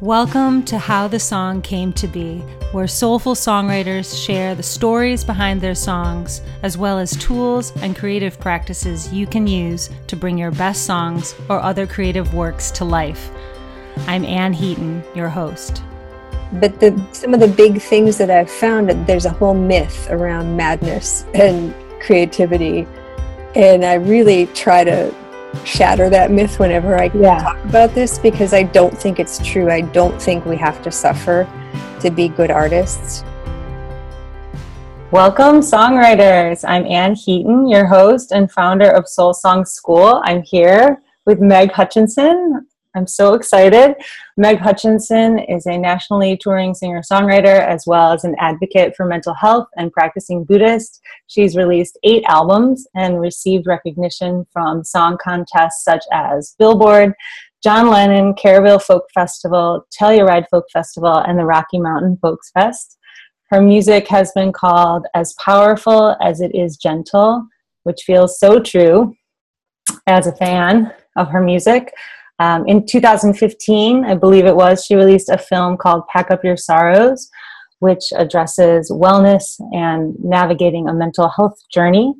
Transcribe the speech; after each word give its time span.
Welcome 0.00 0.64
to 0.64 0.76
How 0.76 1.06
the 1.06 1.20
Song 1.20 1.62
Came 1.62 1.92
to 1.92 2.08
Be, 2.08 2.38
where 2.72 2.88
soulful 2.88 3.36
songwriters 3.36 4.26
share 4.26 4.56
the 4.56 4.62
stories 4.62 5.22
behind 5.22 5.60
their 5.60 5.76
songs, 5.76 6.42
as 6.64 6.76
well 6.76 6.98
as 6.98 7.16
tools 7.16 7.72
and 7.76 7.96
creative 7.96 8.40
practices 8.40 9.12
you 9.12 9.28
can 9.28 9.46
use 9.46 9.90
to 10.08 10.16
bring 10.16 10.36
your 10.36 10.50
best 10.50 10.84
songs 10.84 11.36
or 11.48 11.60
other 11.60 11.86
creative 11.86 12.34
works 12.34 12.72
to 12.72 12.84
life. 12.84 13.30
I'm 14.08 14.24
Anne 14.24 14.52
Heaton, 14.52 15.04
your 15.14 15.28
host. 15.28 15.80
But 16.54 16.80
the, 16.80 17.00
some 17.12 17.32
of 17.32 17.38
the 17.38 17.46
big 17.46 17.80
things 17.80 18.18
that 18.18 18.32
I've 18.32 18.50
found, 18.50 18.88
that 18.88 19.06
there's 19.06 19.26
a 19.26 19.30
whole 19.30 19.54
myth 19.54 20.10
around 20.10 20.56
madness 20.56 21.24
and 21.34 21.72
creativity. 22.00 22.84
And 23.54 23.84
I 23.84 23.94
really 23.94 24.46
try 24.48 24.82
to 24.82 25.14
shatter 25.64 26.10
that 26.10 26.30
myth 26.30 26.58
whenever 26.58 26.98
I 26.98 27.10
yeah. 27.14 27.38
talk 27.38 27.64
about 27.64 27.94
this 27.94 28.18
because 28.18 28.52
I 28.52 28.64
don't 28.64 28.96
think 28.96 29.20
it's 29.20 29.38
true. 29.46 29.70
I 29.70 29.80
don't 29.80 30.20
think 30.20 30.44
we 30.44 30.56
have 30.56 30.82
to 30.82 30.90
suffer 30.90 31.48
to 32.00 32.10
be 32.10 32.28
good 32.28 32.50
artists. 32.50 33.24
Welcome, 35.10 35.60
songwriters. 35.60 36.64
I'm 36.66 36.84
Anne 36.86 37.14
Heaton, 37.14 37.68
your 37.68 37.86
host 37.86 38.32
and 38.32 38.50
founder 38.50 38.90
of 38.90 39.08
Soul 39.08 39.32
Song 39.32 39.64
School. 39.64 40.20
I'm 40.24 40.42
here 40.42 41.02
with 41.24 41.40
Meg 41.40 41.70
Hutchinson. 41.70 42.66
I'm 42.96 43.08
so 43.08 43.34
excited. 43.34 43.96
Meg 44.36 44.58
Hutchinson 44.58 45.40
is 45.40 45.66
a 45.66 45.76
nationally 45.76 46.36
touring 46.36 46.74
singer 46.74 47.02
songwriter 47.02 47.66
as 47.66 47.84
well 47.86 48.12
as 48.12 48.22
an 48.22 48.36
advocate 48.38 48.94
for 48.96 49.04
mental 49.04 49.34
health 49.34 49.66
and 49.76 49.92
practicing 49.92 50.44
Buddhist. 50.44 51.00
She's 51.26 51.56
released 51.56 51.98
eight 52.04 52.22
albums 52.28 52.86
and 52.94 53.20
received 53.20 53.66
recognition 53.66 54.46
from 54.52 54.84
song 54.84 55.18
contests 55.20 55.82
such 55.82 56.04
as 56.12 56.54
Billboard, 56.56 57.14
John 57.64 57.88
Lennon, 57.88 58.34
Kerrville 58.34 58.82
Folk 58.82 59.06
Festival, 59.12 59.86
Telluride 59.90 60.46
Folk 60.48 60.66
Festival, 60.72 61.16
and 61.16 61.36
the 61.36 61.44
Rocky 61.44 61.80
Mountain 61.80 62.18
Folks 62.22 62.50
Fest. 62.52 62.98
Her 63.50 63.60
music 63.60 64.06
has 64.08 64.30
been 64.32 64.52
called 64.52 65.06
as 65.14 65.34
powerful 65.44 66.16
as 66.22 66.40
it 66.40 66.54
is 66.54 66.76
gentle, 66.76 67.46
which 67.82 68.02
feels 68.02 68.38
so 68.38 68.60
true 68.60 69.14
as 70.06 70.26
a 70.26 70.36
fan 70.36 70.92
of 71.16 71.28
her 71.28 71.40
music. 71.40 71.92
Um, 72.38 72.66
in 72.66 72.86
2015, 72.86 74.04
I 74.04 74.14
believe 74.14 74.44
it 74.46 74.56
was, 74.56 74.84
she 74.84 74.96
released 74.96 75.28
a 75.28 75.38
film 75.38 75.76
called 75.76 76.06
Pack 76.08 76.30
Up 76.30 76.42
Your 76.42 76.56
Sorrows, 76.56 77.30
which 77.78 78.04
addresses 78.16 78.90
wellness 78.90 79.60
and 79.72 80.14
navigating 80.18 80.88
a 80.88 80.94
mental 80.94 81.28
health 81.28 81.58
journey. 81.72 82.14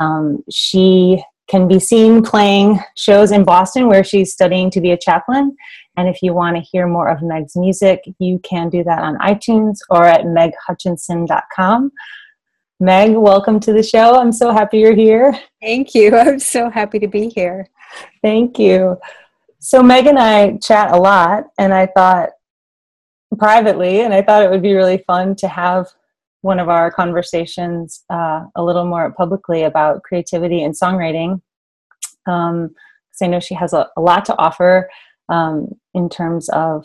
Um, 0.00 0.42
she 0.50 1.22
can 1.48 1.68
be 1.68 1.78
seen 1.78 2.22
playing 2.22 2.80
shows 2.96 3.30
in 3.30 3.44
Boston 3.44 3.86
where 3.86 4.02
she's 4.02 4.32
studying 4.32 4.70
to 4.70 4.80
be 4.80 4.90
a 4.90 4.96
chaplain. 4.96 5.54
And 5.96 6.08
if 6.08 6.22
you 6.22 6.32
want 6.32 6.56
to 6.56 6.62
hear 6.62 6.86
more 6.86 7.08
of 7.08 7.22
Meg's 7.22 7.54
music, 7.54 8.02
you 8.18 8.38
can 8.38 8.70
do 8.70 8.82
that 8.84 9.00
on 9.00 9.18
iTunes 9.18 9.78
or 9.90 10.04
at 10.04 10.22
meghutchinson.com. 10.22 11.92
Meg, 12.80 13.14
welcome 13.14 13.60
to 13.60 13.72
the 13.72 13.82
show. 13.82 14.16
I'm 14.16 14.32
so 14.32 14.50
happy 14.50 14.78
you're 14.78 14.94
here. 14.94 15.38
Thank 15.60 15.94
you. 15.94 16.16
I'm 16.16 16.40
so 16.40 16.70
happy 16.70 16.98
to 16.98 17.06
be 17.06 17.28
here. 17.28 17.68
Thank 18.22 18.58
you. 18.58 18.96
So 19.64 19.80
Meg 19.80 20.08
and 20.08 20.18
I 20.18 20.56
chat 20.56 20.90
a 20.90 20.96
lot, 20.96 21.44
and 21.56 21.72
I 21.72 21.86
thought 21.86 22.30
privately, 23.38 24.00
and 24.00 24.12
I 24.12 24.20
thought 24.20 24.42
it 24.42 24.50
would 24.50 24.60
be 24.60 24.74
really 24.74 24.98
fun 25.06 25.36
to 25.36 25.46
have 25.46 25.86
one 26.40 26.58
of 26.58 26.68
our 26.68 26.90
conversations 26.90 28.02
uh, 28.10 28.46
a 28.56 28.62
little 28.62 28.84
more 28.84 29.12
publicly 29.12 29.62
about 29.62 30.02
creativity 30.02 30.64
and 30.64 30.74
songwriting. 30.74 31.40
Um, 32.26 32.74
because 33.06 33.22
I 33.22 33.26
know 33.28 33.38
she 33.38 33.54
has 33.54 33.72
a, 33.72 33.88
a 33.96 34.00
lot 34.00 34.24
to 34.24 34.36
offer 34.36 34.90
um, 35.28 35.68
in 35.94 36.08
terms 36.08 36.48
of 36.48 36.84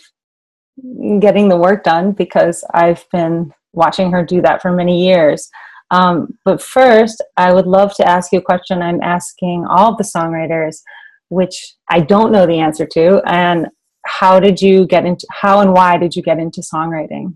getting 1.19 1.49
the 1.49 1.57
work 1.57 1.83
done 1.83 2.11
because 2.11 2.63
I've 2.75 3.09
been 3.11 3.55
watching 3.73 4.11
her 4.11 4.23
do 4.23 4.39
that 4.43 4.61
for 4.61 4.71
many 4.71 5.03
years. 5.03 5.49
Um, 5.89 6.37
but 6.45 6.61
first, 6.61 7.23
I 7.37 7.53
would 7.53 7.65
love 7.65 7.95
to 7.95 8.07
ask 8.07 8.31
you 8.31 8.37
a 8.37 8.43
question 8.43 8.83
I'm 8.83 9.01
asking 9.01 9.65
all 9.67 9.95
the 9.95 10.03
songwriters 10.03 10.83
which 11.29 11.75
I 11.89 11.99
don't 11.99 12.31
know 12.31 12.45
the 12.45 12.59
answer 12.59 12.85
to. 12.85 13.21
And 13.25 13.67
how 14.05 14.39
did 14.39 14.61
you 14.61 14.85
get 14.85 15.05
into, 15.05 15.27
how 15.31 15.59
and 15.59 15.73
why 15.73 15.97
did 15.97 16.15
you 16.15 16.21
get 16.21 16.39
into 16.39 16.61
songwriting? 16.61 17.35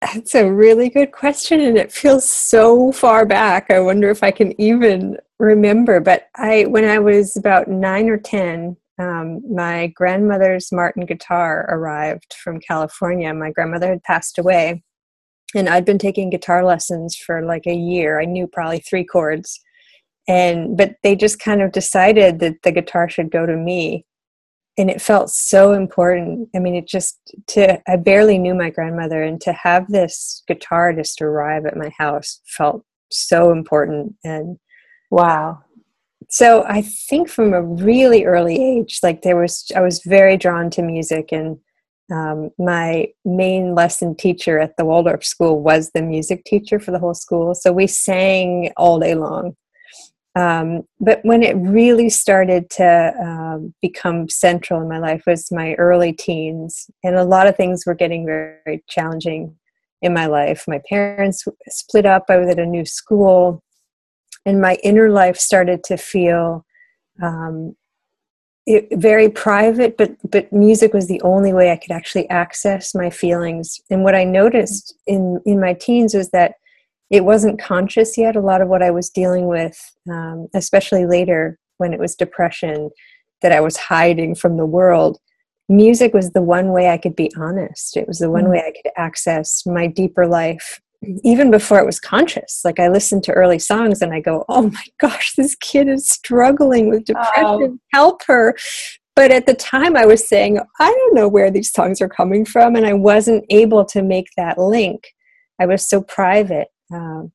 That's 0.00 0.34
a 0.34 0.50
really 0.50 0.88
good 0.88 1.12
question, 1.12 1.60
and 1.60 1.76
it 1.76 1.92
feels 1.92 2.26
so 2.26 2.90
far 2.90 3.26
back. 3.26 3.70
I 3.70 3.80
wonder 3.80 4.08
if 4.08 4.22
I 4.22 4.30
can 4.30 4.58
even 4.58 5.18
remember. 5.38 6.00
But 6.00 6.28
I, 6.36 6.64
when 6.64 6.86
I 6.86 6.98
was 6.98 7.36
about 7.36 7.68
nine 7.68 8.08
or 8.08 8.16
ten, 8.16 8.78
um, 8.98 9.42
my 9.54 9.88
grandmother's 9.88 10.72
Martin 10.72 11.04
guitar 11.04 11.66
arrived 11.68 12.34
from 12.42 12.60
California. 12.60 13.32
My 13.34 13.50
grandmother 13.50 13.88
had 13.88 14.02
passed 14.02 14.38
away, 14.38 14.82
and 15.54 15.68
I'd 15.68 15.84
been 15.84 15.98
taking 15.98 16.30
guitar 16.30 16.64
lessons 16.64 17.14
for 17.14 17.44
like 17.44 17.66
a 17.66 17.74
year. 17.74 18.20
I 18.20 18.24
knew 18.24 18.46
probably 18.46 18.80
three 18.80 19.04
chords, 19.04 19.60
and 20.30 20.76
but 20.76 20.94
they 21.02 21.16
just 21.16 21.40
kind 21.40 21.60
of 21.60 21.72
decided 21.72 22.38
that 22.38 22.62
the 22.62 22.70
guitar 22.70 23.08
should 23.08 23.32
go 23.32 23.46
to 23.46 23.56
me. 23.56 24.06
And 24.78 24.88
it 24.88 25.02
felt 25.02 25.28
so 25.28 25.72
important. 25.72 26.48
I 26.54 26.60
mean 26.60 26.76
it 26.76 26.86
just 26.86 27.18
to 27.48 27.80
i 27.90 27.96
barely 27.96 28.38
knew 28.38 28.54
my 28.54 28.70
grandmother 28.70 29.22
and 29.24 29.40
to 29.40 29.52
have 29.52 29.88
this 29.88 30.42
guitar 30.46 30.92
just 30.92 31.20
arrive 31.20 31.66
at 31.66 31.76
my 31.76 31.90
house 31.98 32.40
felt 32.46 32.84
so 33.10 33.50
important 33.50 34.14
and 34.24 34.58
wow. 35.10 35.58
So 36.28 36.64
i 36.68 36.82
think 36.82 37.28
from 37.28 37.52
a 37.52 37.62
really 37.62 38.24
early 38.24 38.56
age 38.72 39.00
like 39.02 39.22
there 39.22 39.36
was 39.36 39.66
i 39.74 39.80
was 39.80 40.00
very 40.04 40.36
drawn 40.36 40.70
to 40.70 40.82
music 40.82 41.32
and 41.32 41.58
um, 42.12 42.50
my 42.58 43.06
main 43.24 43.74
lesson 43.74 44.16
teacher 44.16 44.58
at 44.58 44.76
the 44.76 44.84
waldorf 44.84 45.24
school 45.24 45.60
was 45.60 45.90
the 45.90 46.02
music 46.02 46.44
teacher 46.44 46.80
for 46.80 46.90
the 46.90 46.98
whole 46.98 47.14
school. 47.14 47.54
So 47.54 47.72
we 47.72 47.86
sang 47.86 48.72
all 48.76 48.98
day 48.98 49.14
long 49.14 49.54
um, 50.36 50.82
but 51.00 51.20
when 51.24 51.42
it 51.42 51.56
really 51.56 52.08
started 52.08 52.70
to 52.70 53.12
um, 53.20 53.74
become 53.82 54.28
central 54.28 54.80
in 54.80 54.88
my 54.88 54.98
life 54.98 55.24
was 55.26 55.50
my 55.50 55.74
early 55.74 56.12
teens, 56.12 56.88
and 57.02 57.16
a 57.16 57.24
lot 57.24 57.48
of 57.48 57.56
things 57.56 57.84
were 57.84 57.94
getting 57.94 58.24
very, 58.24 58.56
very 58.64 58.84
challenging 58.88 59.56
in 60.02 60.14
my 60.14 60.26
life. 60.26 60.64
My 60.68 60.80
parents 60.88 61.44
split 61.68 62.06
up. 62.06 62.26
I 62.28 62.36
was 62.36 62.48
at 62.48 62.60
a 62.60 62.66
new 62.66 62.84
school, 62.84 63.62
and 64.46 64.60
my 64.60 64.78
inner 64.84 65.10
life 65.10 65.36
started 65.36 65.82
to 65.84 65.96
feel 65.96 66.64
um, 67.20 67.74
it, 68.66 68.86
very 68.92 69.28
private. 69.28 69.96
But 69.96 70.12
but 70.30 70.52
music 70.52 70.94
was 70.94 71.08
the 71.08 71.20
only 71.22 71.52
way 71.52 71.72
I 71.72 71.76
could 71.76 71.90
actually 71.90 72.30
access 72.30 72.94
my 72.94 73.10
feelings. 73.10 73.80
And 73.90 74.04
what 74.04 74.14
I 74.14 74.22
noticed 74.22 74.94
in 75.08 75.40
in 75.44 75.60
my 75.60 75.74
teens 75.74 76.14
was 76.14 76.30
that 76.30 76.54
it 77.10 77.24
wasn't 77.24 77.60
conscious 77.60 78.16
yet. 78.16 78.36
A 78.36 78.40
lot 78.40 78.62
of 78.62 78.68
what 78.68 78.82
I 78.82 78.90
was 78.90 79.10
dealing 79.10 79.46
with, 79.46 79.78
um, 80.10 80.48
especially 80.54 81.06
later 81.06 81.58
when 81.78 81.92
it 81.92 81.98
was 81.98 82.14
depression, 82.14 82.90
that 83.42 83.52
I 83.52 83.60
was 83.60 83.76
hiding 83.76 84.34
from 84.34 84.56
the 84.56 84.66
world. 84.66 85.18
Music 85.68 86.14
was 86.14 86.30
the 86.30 86.42
one 86.42 86.72
way 86.72 86.88
I 86.88 86.98
could 86.98 87.16
be 87.16 87.30
honest. 87.36 87.96
It 87.96 88.06
was 88.06 88.18
the 88.18 88.30
one 88.30 88.44
mm. 88.44 88.50
way 88.50 88.58
I 88.66 88.72
could 88.72 88.92
access 88.96 89.64
my 89.66 89.86
deeper 89.86 90.26
life, 90.26 90.80
even 91.24 91.50
before 91.50 91.78
it 91.78 91.86
was 91.86 91.98
conscious. 91.98 92.60
Like 92.64 92.78
I 92.78 92.88
listened 92.88 93.24
to 93.24 93.32
early 93.32 93.58
songs 93.58 94.02
and 94.02 94.12
I 94.12 94.20
go, 94.20 94.44
oh 94.48 94.70
my 94.70 94.84
gosh, 95.00 95.34
this 95.36 95.54
kid 95.56 95.88
is 95.88 96.08
struggling 96.08 96.90
with 96.90 97.04
depression. 97.06 97.34
Oh. 97.44 97.78
Help 97.92 98.22
her. 98.26 98.56
But 99.16 99.32
at 99.32 99.46
the 99.46 99.54
time, 99.54 99.96
I 99.96 100.06
was 100.06 100.28
saying, 100.28 100.60
I 100.78 100.90
don't 100.90 101.14
know 101.14 101.28
where 101.28 101.50
these 101.50 101.72
songs 101.72 102.00
are 102.00 102.08
coming 102.08 102.44
from. 102.44 102.76
And 102.76 102.86
I 102.86 102.94
wasn't 102.94 103.44
able 103.50 103.84
to 103.86 104.02
make 104.02 104.28
that 104.36 104.58
link. 104.58 105.08
I 105.60 105.66
was 105.66 105.88
so 105.88 106.02
private. 106.02 106.68
Um, 106.92 107.32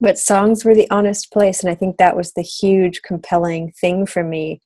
but 0.00 0.18
songs 0.18 0.64
were 0.64 0.74
the 0.74 0.90
honest 0.90 1.32
place, 1.32 1.62
and 1.62 1.70
I 1.70 1.74
think 1.74 1.96
that 1.96 2.16
was 2.16 2.32
the 2.32 2.42
huge, 2.42 3.02
compelling 3.02 3.72
thing 3.80 4.06
for 4.06 4.22
me 4.22 4.60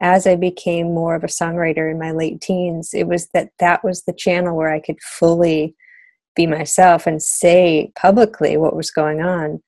as 0.00 0.26
I 0.26 0.36
became 0.36 0.94
more 0.94 1.14
of 1.14 1.24
a 1.24 1.28
songwriter 1.28 1.90
in 1.90 1.98
my 1.98 2.12
late 2.12 2.40
teens. 2.40 2.90
It 2.94 3.08
was 3.08 3.28
that 3.34 3.50
that 3.58 3.82
was 3.82 4.02
the 4.02 4.12
channel 4.12 4.56
where 4.56 4.72
I 4.72 4.80
could 4.80 5.00
fully 5.02 5.74
be 6.36 6.46
myself 6.46 7.06
and 7.06 7.20
say 7.20 7.90
publicly 7.96 8.56
what 8.56 8.76
was 8.76 8.90
going 8.90 9.20
on. 9.20 9.60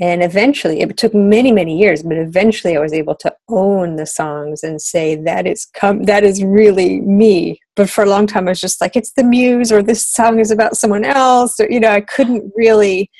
And 0.00 0.22
eventually, 0.22 0.80
it 0.80 0.96
took 0.96 1.14
many, 1.14 1.52
many 1.52 1.78
years, 1.78 2.02
but 2.02 2.16
eventually 2.16 2.76
I 2.76 2.80
was 2.80 2.92
able 2.92 3.14
to 3.16 3.34
own 3.48 3.96
the 3.96 4.06
songs 4.06 4.62
and 4.62 4.80
say 4.80 5.14
that 5.16 5.46
is 5.46 5.66
come 5.74 6.04
that 6.04 6.24
is 6.24 6.42
really 6.42 7.00
me. 7.00 7.60
But 7.76 7.88
for 7.88 8.04
a 8.04 8.08
long 8.08 8.26
time, 8.26 8.48
I 8.48 8.50
was 8.50 8.60
just 8.60 8.80
like, 8.80 8.96
it's 8.96 9.12
the 9.12 9.24
muse, 9.24 9.70
or 9.70 9.82
this 9.82 10.06
song 10.06 10.40
is 10.40 10.50
about 10.50 10.76
someone 10.76 11.04
else, 11.04 11.60
or 11.60 11.70
you 11.70 11.80
know, 11.80 11.90
I 11.90 12.00
couldn't 12.00 12.52
really 12.56 13.10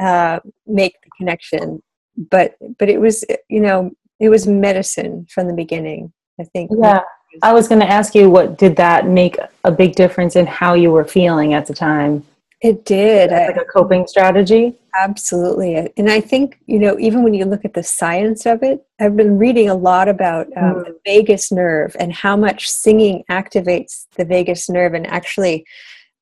uh, 0.00 0.40
make 0.66 0.94
the 1.02 1.10
connection. 1.16 1.82
But 2.16 2.56
but 2.78 2.88
it 2.88 3.00
was 3.00 3.24
you 3.48 3.60
know 3.60 3.90
it 4.20 4.28
was 4.28 4.46
medicine 4.46 5.26
from 5.30 5.48
the 5.48 5.54
beginning. 5.54 6.12
I 6.40 6.44
think. 6.44 6.70
Yeah, 6.76 7.02
I 7.42 7.52
was 7.52 7.68
going 7.68 7.80
to 7.80 7.88
ask 7.88 8.14
you 8.14 8.30
what 8.30 8.58
did 8.58 8.76
that 8.76 9.06
make 9.06 9.36
a 9.64 9.70
big 9.70 9.94
difference 9.94 10.36
in 10.36 10.46
how 10.46 10.74
you 10.74 10.90
were 10.90 11.04
feeling 11.04 11.54
at 11.54 11.66
the 11.66 11.74
time. 11.74 12.24
It 12.60 12.84
did. 12.86 13.30
like 13.30 13.56
a 13.56 13.64
coping 13.64 14.06
strategy. 14.06 14.74
Absolutely. 14.98 15.92
And 15.98 16.10
I 16.10 16.20
think, 16.20 16.58
you 16.66 16.78
know, 16.78 16.98
even 16.98 17.22
when 17.22 17.34
you 17.34 17.44
look 17.44 17.64
at 17.64 17.74
the 17.74 17.82
science 17.82 18.46
of 18.46 18.62
it, 18.62 18.86
I've 18.98 19.16
been 19.16 19.38
reading 19.38 19.68
a 19.68 19.74
lot 19.74 20.08
about 20.08 20.46
um, 20.56 20.76
mm. 20.76 20.84
the 20.86 20.98
vagus 21.04 21.52
nerve 21.52 21.94
and 21.98 22.12
how 22.12 22.36
much 22.36 22.70
singing 22.70 23.24
activates 23.30 24.06
the 24.16 24.24
vagus 24.24 24.70
nerve. 24.70 24.94
And 24.94 25.06
actually, 25.06 25.66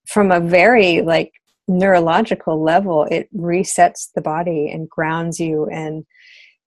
from 0.07 0.33
a 0.33 0.41
very 0.41 1.03
like 1.03 1.33
neurological 1.69 2.63
level, 2.63 3.05
it 3.11 3.29
resets 3.35 4.09
the 4.15 4.21
body 4.21 4.71
and 4.71 4.89
grounds 4.89 5.39
you 5.39 5.67
and 5.67 6.05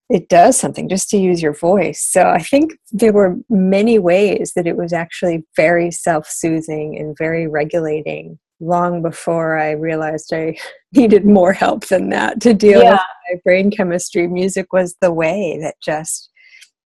it 0.10 0.30
does 0.30 0.58
something 0.58 0.88
just 0.88 1.10
to 1.10 1.18
use 1.18 1.42
your 1.42 1.54
voice. 1.54 2.02
So 2.02 2.30
I 2.30 2.40
think 2.40 2.74
there 2.92 3.14
were 3.14 3.38
many 3.50 3.98
ways 3.98 4.54
that 4.56 4.68
it 4.68 4.78
was 4.78 4.94
actually 4.94 5.44
very 5.56 5.90
self 5.92 6.28
soothing 6.30 6.98
and 6.98 7.18
very 7.18 7.48
regulating 7.48 8.40
long 8.60 9.02
before 9.02 9.58
I 9.58 9.72
realized 9.72 10.32
I 10.34 10.58
needed 10.94 11.26
more 11.26 11.54
help 11.54 11.88
than 11.88 12.10
that 12.10 12.40
to 12.42 12.54
deal 12.54 12.82
yeah. 12.82 12.92
with 12.92 13.02
my 13.32 13.42
brain 13.44 13.72
chemistry. 13.72 14.28
Music 14.28 14.72
was 14.72 14.96
the 15.02 15.12
way 15.12 15.58
that 15.62 15.76
just 15.84 16.30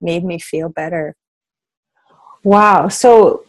made 0.01 0.23
me 0.23 0.39
feel 0.39 0.69
better. 0.69 1.15
Wow. 2.43 2.87
So, 2.87 3.43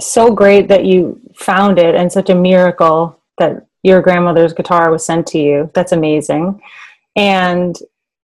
so 0.00 0.34
great 0.34 0.66
that 0.66 0.84
you 0.84 1.20
found 1.36 1.78
it 1.78 1.94
and 1.94 2.10
such 2.10 2.28
a 2.28 2.34
miracle 2.34 3.20
that 3.38 3.66
your 3.82 4.00
grandmother's 4.00 4.52
guitar 4.52 4.90
was 4.90 5.04
sent 5.04 5.26
to 5.28 5.38
you. 5.38 5.70
That's 5.74 5.92
amazing. 5.92 6.60
And 7.16 7.76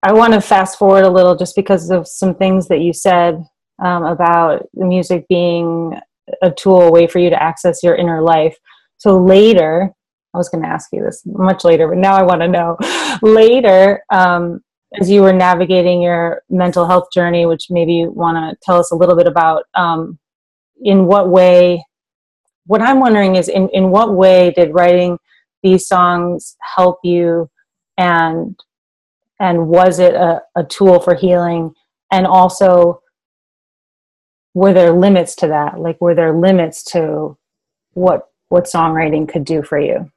I 0.01 0.11
want 0.11 0.33
to 0.33 0.41
fast 0.41 0.77
forward 0.77 1.05
a 1.05 1.09
little 1.09 1.35
just 1.35 1.55
because 1.55 1.89
of 1.89 2.07
some 2.07 2.35
things 2.35 2.67
that 2.67 2.81
you 2.81 2.91
said 2.91 3.43
um, 3.81 4.03
about 4.03 4.67
the 4.73 4.85
music 4.85 5.25
being 5.29 5.97
a 6.41 6.51
tool, 6.51 6.81
a 6.83 6.91
way 6.91 7.07
for 7.07 7.19
you 7.19 7.29
to 7.29 7.41
access 7.41 7.83
your 7.83 7.95
inner 7.95 8.21
life. 8.21 8.57
So 8.97 9.21
later, 9.21 9.91
I 10.33 10.37
was 10.37 10.49
going 10.49 10.63
to 10.63 10.69
ask 10.69 10.89
you 10.91 11.03
this 11.03 11.21
much 11.25 11.63
later, 11.63 11.87
but 11.87 11.97
now 11.97 12.15
I 12.15 12.23
want 12.23 12.41
to 12.41 12.47
know. 12.47 12.77
later, 13.21 14.03
um, 14.11 14.61
as 14.99 15.09
you 15.09 15.21
were 15.21 15.33
navigating 15.33 16.01
your 16.01 16.43
mental 16.49 16.87
health 16.87 17.07
journey, 17.13 17.45
which 17.45 17.67
maybe 17.69 17.93
you 17.93 18.11
want 18.11 18.37
to 18.37 18.57
tell 18.61 18.79
us 18.79 18.91
a 18.91 18.95
little 18.95 19.15
bit 19.15 19.27
about, 19.27 19.65
um, 19.73 20.19
in 20.81 21.05
what 21.05 21.29
way? 21.29 21.83
What 22.65 22.81
I'm 22.81 22.99
wondering 22.99 23.35
is, 23.35 23.49
in 23.49 23.69
in 23.69 23.89
what 23.89 24.13
way 24.13 24.51
did 24.51 24.73
writing 24.73 25.17
these 25.61 25.87
songs 25.87 26.55
help 26.75 26.99
you, 27.03 27.49
and 27.97 28.59
and 29.39 29.67
was 29.67 29.99
it 29.99 30.13
a, 30.13 30.41
a 30.55 30.63
tool 30.63 30.99
for 30.99 31.15
healing? 31.15 31.73
And 32.11 32.27
also 32.27 33.01
were 34.53 34.73
there 34.73 34.91
limits 34.91 35.35
to 35.37 35.47
that? 35.47 35.79
Like 35.79 35.99
were 35.99 36.15
there 36.15 36.33
limits 36.33 36.83
to 36.91 37.37
what 37.93 38.29
what 38.49 38.65
songwriting 38.65 39.27
could 39.27 39.45
do 39.45 39.63
for 39.63 39.79
you? 39.79 40.11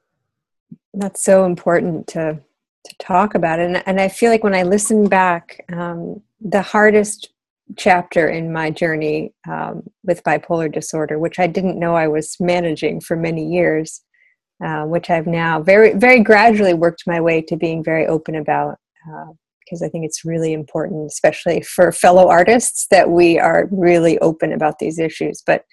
That's 0.95 1.23
so 1.25 1.45
important 1.45 2.07
to 2.09 2.41
to 2.85 2.97
talk 2.99 3.35
about. 3.35 3.59
And, 3.59 3.83
and 3.87 4.01
i 4.01 4.09
feel 4.09 4.31
like 4.31 4.45
when 4.45 4.55
i 4.55 4.63
listen 4.63 5.09
back 5.09 5.65
um, 5.73 6.23
the 6.41 6.63
hardest 6.63 7.31
chapter 7.77 8.29
in 8.29 8.53
my 8.53 8.71
journey 8.71 9.33
um, 9.49 9.83
with 10.05 10.23
bipolar 10.23 10.73
disorder 10.73 11.19
which 11.19 11.39
i 11.39 11.47
didn't 11.47 11.79
know 11.79 11.95
i 11.95 12.07
was 12.07 12.37
managing 12.41 13.01
for 13.01 13.17
many 13.17 13.45
years 13.45 14.03
uh, 14.65 14.85
which 14.85 15.11
i've 15.11 15.27
now 15.27 15.61
very 15.61 15.93
very 15.95 16.21
gradually 16.21 16.75
worked 16.75 17.03
my 17.07 17.21
way 17.21 17.43
to 17.43 17.57
being 17.57 17.83
very 17.83 18.07
open 18.07 18.37
about 18.37 18.77
because 19.65 19.83
uh, 19.83 19.87
I 19.87 19.89
think 19.89 20.05
it's 20.05 20.25
really 20.25 20.53
important, 20.53 21.07
especially 21.07 21.61
for 21.63 21.93
fellow 21.93 22.29
artists, 22.29 22.87
that 22.91 23.11
we 23.11 23.39
are 23.39 23.69
really 23.71 24.19
open 24.19 24.53
about 24.53 24.79
these 24.79 24.99
issues. 24.99 25.43
But 25.47 25.65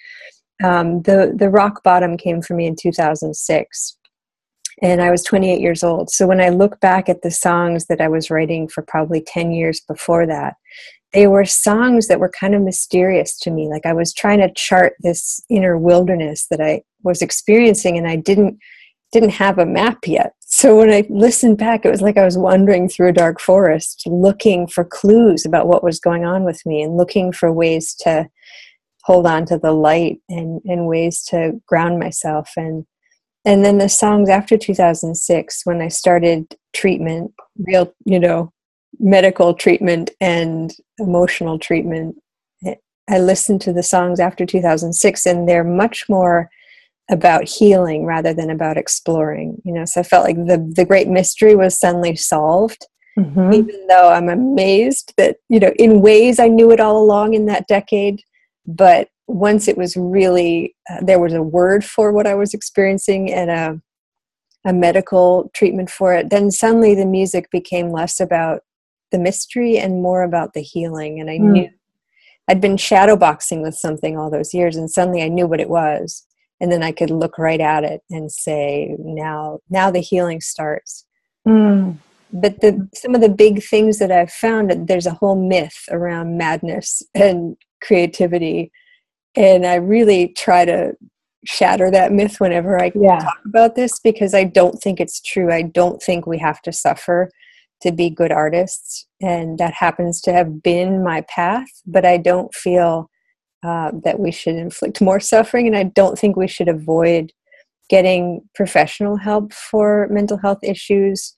um, 0.63 1.01
the 1.01 1.33
the 1.35 1.49
rock 1.49 1.83
bottom 1.83 2.17
came 2.17 2.41
for 2.41 2.55
me 2.55 2.67
in 2.67 2.75
2006, 2.75 3.97
and 4.81 5.01
I 5.01 5.11
was 5.11 5.23
28 5.23 5.59
years 5.59 5.83
old. 5.83 6.09
So 6.09 6.27
when 6.27 6.41
I 6.41 6.49
look 6.49 6.79
back 6.79 7.09
at 7.09 7.21
the 7.21 7.31
songs 7.31 7.85
that 7.87 8.01
I 8.01 8.07
was 8.07 8.29
writing 8.29 8.67
for 8.67 8.83
probably 8.83 9.21
10 9.21 9.51
years 9.51 9.81
before 9.87 10.25
that, 10.27 10.55
they 11.13 11.27
were 11.27 11.45
songs 11.45 12.07
that 12.07 12.19
were 12.19 12.29
kind 12.29 12.55
of 12.55 12.61
mysterious 12.61 13.37
to 13.39 13.51
me. 13.51 13.69
Like 13.69 13.85
I 13.85 13.93
was 13.93 14.13
trying 14.13 14.39
to 14.39 14.53
chart 14.53 14.93
this 14.99 15.41
inner 15.49 15.77
wilderness 15.77 16.47
that 16.49 16.59
I 16.59 16.81
was 17.03 17.21
experiencing, 17.21 17.97
and 17.97 18.07
I 18.07 18.15
didn't 18.15 18.57
didn't 19.11 19.29
have 19.29 19.59
a 19.59 19.65
map 19.65 19.99
yet. 20.07 20.33
So 20.39 20.77
when 20.77 20.91
I 20.91 21.05
listened 21.09 21.57
back, 21.57 21.85
it 21.85 21.91
was 21.91 22.01
like 22.01 22.17
I 22.17 22.25
was 22.25 22.37
wandering 22.37 22.89
through 22.89 23.09
a 23.09 23.13
dark 23.13 23.39
forest 23.39 24.03
looking 24.07 24.67
for 24.67 24.83
clues 24.83 25.45
about 25.45 25.67
what 25.67 25.83
was 25.83 25.99
going 25.99 26.25
on 26.25 26.43
with 26.43 26.65
me 26.65 26.81
and 26.81 26.97
looking 26.97 27.31
for 27.31 27.51
ways 27.51 27.93
to 28.01 28.27
hold 29.03 29.27
on 29.27 29.45
to 29.45 29.57
the 29.57 29.71
light 29.71 30.19
and, 30.29 30.61
and 30.65 30.87
ways 30.87 31.23
to 31.25 31.59
ground 31.67 31.99
myself. 31.99 32.51
And 32.57 32.85
and 33.45 33.65
then 33.65 33.77
the 33.77 33.89
songs 33.89 34.29
after 34.29 34.57
2006, 34.57 35.61
when 35.65 35.81
I 35.81 35.89
started 35.89 36.55
treatment, 36.71 37.33
real, 37.57 37.93
you 38.05 38.19
know, 38.19 38.52
medical 38.99 39.53
treatment 39.53 40.11
and 40.21 40.73
emotional 40.99 41.59
treatment, 41.59 42.15
I 43.09 43.19
listened 43.19 43.61
to 43.61 43.73
the 43.73 43.83
songs 43.83 44.19
after 44.19 44.45
2006 44.45 45.25
and 45.25 45.47
they're 45.47 45.63
much 45.63 46.07
more 46.07 46.49
about 47.11 47.47
healing 47.47 48.05
rather 48.05 48.33
than 48.33 48.49
about 48.49 48.77
exploring 48.77 49.61
you 49.65 49.73
know? 49.73 49.85
So 49.85 49.99
i 49.99 50.03
felt 50.03 50.25
like 50.25 50.37
the 50.37 50.71
the 50.75 50.85
great 50.85 51.07
mystery 51.07 51.55
was 51.55 51.77
suddenly 51.77 52.15
solved 52.15 52.87
mm-hmm. 53.19 53.53
even 53.53 53.87
though 53.87 54.09
i'm 54.09 54.29
amazed 54.29 55.13
that 55.17 55.37
you 55.49 55.59
know 55.59 55.73
in 55.77 56.01
ways 56.01 56.39
i 56.39 56.47
knew 56.47 56.71
it 56.71 56.79
all 56.79 56.97
along 56.97 57.33
in 57.33 57.45
that 57.47 57.67
decade. 57.67 58.21
But 58.65 59.09
once 59.27 59.67
it 59.67 59.77
was 59.77 59.97
really 59.97 60.75
uh, 60.89 60.99
there 61.01 61.19
was 61.19 61.33
a 61.33 61.43
word 61.43 61.83
for 61.83 62.13
what 62.13 62.27
i 62.27 62.35
was 62.35 62.53
experiencing 62.53 63.31
and 63.31 63.49
a 63.49 63.81
a 64.65 64.71
medical 64.71 65.51
treatment 65.53 65.89
for 65.89 66.13
it 66.13 66.29
then 66.29 66.49
suddenly 66.49 66.95
the 66.95 67.05
music 67.05 67.51
became 67.51 67.89
less 67.89 68.21
about 68.21 68.61
the 69.13 69.19
mystery 69.19 69.77
and 69.77 70.01
more 70.01 70.23
about 70.23 70.53
the 70.53 70.61
healing 70.61 71.21
and 71.21 71.29
i 71.29 71.37
mm. 71.37 71.51
knew 71.51 71.69
i'd 72.49 72.59
been 72.59 72.75
shadowboxing 72.75 73.61
with 73.61 73.75
something 73.75 74.17
all 74.17 74.29
those 74.29 74.53
years 74.53 74.75
and 74.75 74.91
suddenly 74.91 75.21
i 75.21 75.29
knew 75.29 75.47
what 75.47 75.61
it 75.61 75.69
was 75.69 76.25
and 76.59 76.71
then 76.71 76.83
i 76.83 76.91
could 76.91 77.11
look 77.11 77.37
right 77.37 77.61
at 77.61 77.85
it 77.85 78.01
and 78.09 78.31
say 78.31 78.95
now 78.99 79.59
now 79.69 79.89
the 79.89 79.99
healing 79.99 80.41
starts 80.41 81.05
mm. 81.47 81.95
but 82.33 82.59
the 82.59 82.89
some 82.93 83.13
of 83.15 83.21
the 83.21 83.29
big 83.29 83.63
things 83.63 83.99
that 83.99 84.11
i've 84.11 84.31
found 84.31 84.87
there's 84.87 85.05
a 85.05 85.13
whole 85.13 85.35
myth 85.35 85.85
around 85.91 86.37
madness 86.37 87.01
and 87.13 87.55
creativity 87.81 88.71
and 89.35 89.65
i 89.65 89.75
really 89.75 90.29
try 90.29 90.65
to 90.65 90.91
shatter 91.45 91.91
that 91.91 92.11
myth 92.11 92.39
whenever 92.39 92.81
i 92.81 92.91
yeah. 92.95 93.19
talk 93.19 93.39
about 93.45 93.75
this 93.75 93.99
because 93.99 94.33
i 94.33 94.43
don't 94.43 94.81
think 94.81 94.99
it's 94.99 95.21
true 95.21 95.51
i 95.51 95.61
don't 95.61 96.01
think 96.01 96.25
we 96.25 96.39
have 96.39 96.61
to 96.63 96.71
suffer 96.71 97.29
to 97.83 97.91
be 97.91 98.09
good 98.09 98.31
artists 98.31 99.07
and 99.21 99.59
that 99.59 99.73
happens 99.73 100.19
to 100.21 100.33
have 100.33 100.63
been 100.63 101.03
my 101.03 101.21
path 101.29 101.67
but 101.85 102.05
i 102.05 102.17
don't 102.17 102.53
feel 102.55 103.09
uh, 103.63 103.91
that 104.03 104.19
we 104.19 104.29
should 104.29 104.55
inflict 104.55 105.01
more 105.01 105.19
suffering, 105.21 105.67
and 105.67 105.75
I 105.75 105.83
don't 105.83 106.19
think 106.19 106.35
we 106.35 106.47
should 106.47 106.67
avoid 106.67 107.31
getting 107.89 108.41
professional 108.55 109.17
help 109.17 109.53
for 109.53 110.07
mental 110.09 110.37
health 110.37 110.59
issues 110.63 111.35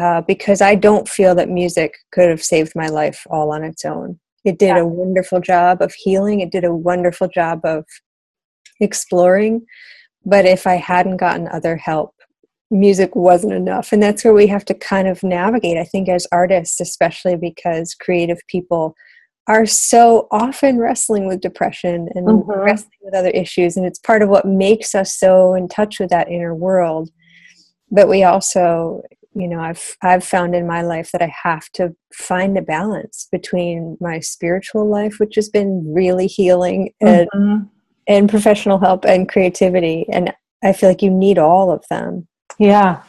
uh, 0.00 0.20
because 0.22 0.60
I 0.60 0.74
don't 0.74 1.08
feel 1.08 1.34
that 1.34 1.48
music 1.48 1.94
could 2.12 2.28
have 2.28 2.42
saved 2.42 2.72
my 2.74 2.86
life 2.86 3.26
all 3.30 3.52
on 3.52 3.64
its 3.64 3.84
own. 3.84 4.18
It 4.44 4.58
did 4.58 4.68
yeah. 4.68 4.80
a 4.80 4.86
wonderful 4.86 5.40
job 5.40 5.80
of 5.82 5.92
healing, 5.94 6.40
it 6.40 6.52
did 6.52 6.64
a 6.64 6.74
wonderful 6.74 7.28
job 7.28 7.60
of 7.64 7.84
exploring. 8.80 9.64
But 10.26 10.46
if 10.46 10.66
I 10.66 10.76
hadn't 10.76 11.18
gotten 11.18 11.48
other 11.48 11.76
help, 11.76 12.13
music 12.74 13.14
wasn't 13.14 13.52
enough. 13.52 13.92
And 13.92 14.02
that's 14.02 14.24
where 14.24 14.34
we 14.34 14.46
have 14.48 14.64
to 14.66 14.74
kind 14.74 15.08
of 15.08 15.22
navigate, 15.22 15.78
I 15.78 15.84
think, 15.84 16.08
as 16.08 16.26
artists, 16.32 16.80
especially 16.80 17.36
because 17.36 17.94
creative 17.94 18.40
people 18.48 18.94
are 19.46 19.66
so 19.66 20.26
often 20.30 20.78
wrestling 20.78 21.26
with 21.26 21.40
depression 21.40 22.08
and 22.14 22.26
mm-hmm. 22.26 22.50
wrestling 22.50 22.90
with 23.02 23.14
other 23.14 23.30
issues 23.30 23.76
and 23.76 23.84
it's 23.84 23.98
part 23.98 24.22
of 24.22 24.28
what 24.28 24.46
makes 24.46 24.94
us 24.94 25.18
so 25.18 25.54
in 25.54 25.68
touch 25.68 26.00
with 26.00 26.10
that 26.10 26.30
inner 26.30 26.54
world 26.54 27.10
but 27.90 28.08
we 28.08 28.24
also 28.24 29.02
you 29.34 29.46
know 29.46 29.60
i've 29.60 29.96
i've 30.02 30.24
found 30.24 30.54
in 30.54 30.66
my 30.66 30.80
life 30.80 31.10
that 31.12 31.20
i 31.20 31.32
have 31.42 31.68
to 31.72 31.94
find 32.12 32.56
a 32.56 32.62
balance 32.62 33.28
between 33.30 33.98
my 34.00 34.18
spiritual 34.18 34.88
life 34.88 35.16
which 35.18 35.34
has 35.34 35.50
been 35.50 35.84
really 35.92 36.26
healing 36.26 36.90
and 37.02 37.28
mm-hmm. 37.34 37.64
and 38.06 38.30
professional 38.30 38.78
help 38.78 39.04
and 39.04 39.28
creativity 39.28 40.06
and 40.10 40.32
i 40.62 40.72
feel 40.72 40.88
like 40.88 41.02
you 41.02 41.10
need 41.10 41.38
all 41.38 41.70
of 41.70 41.84
them 41.90 42.26
yeah. 42.58 43.02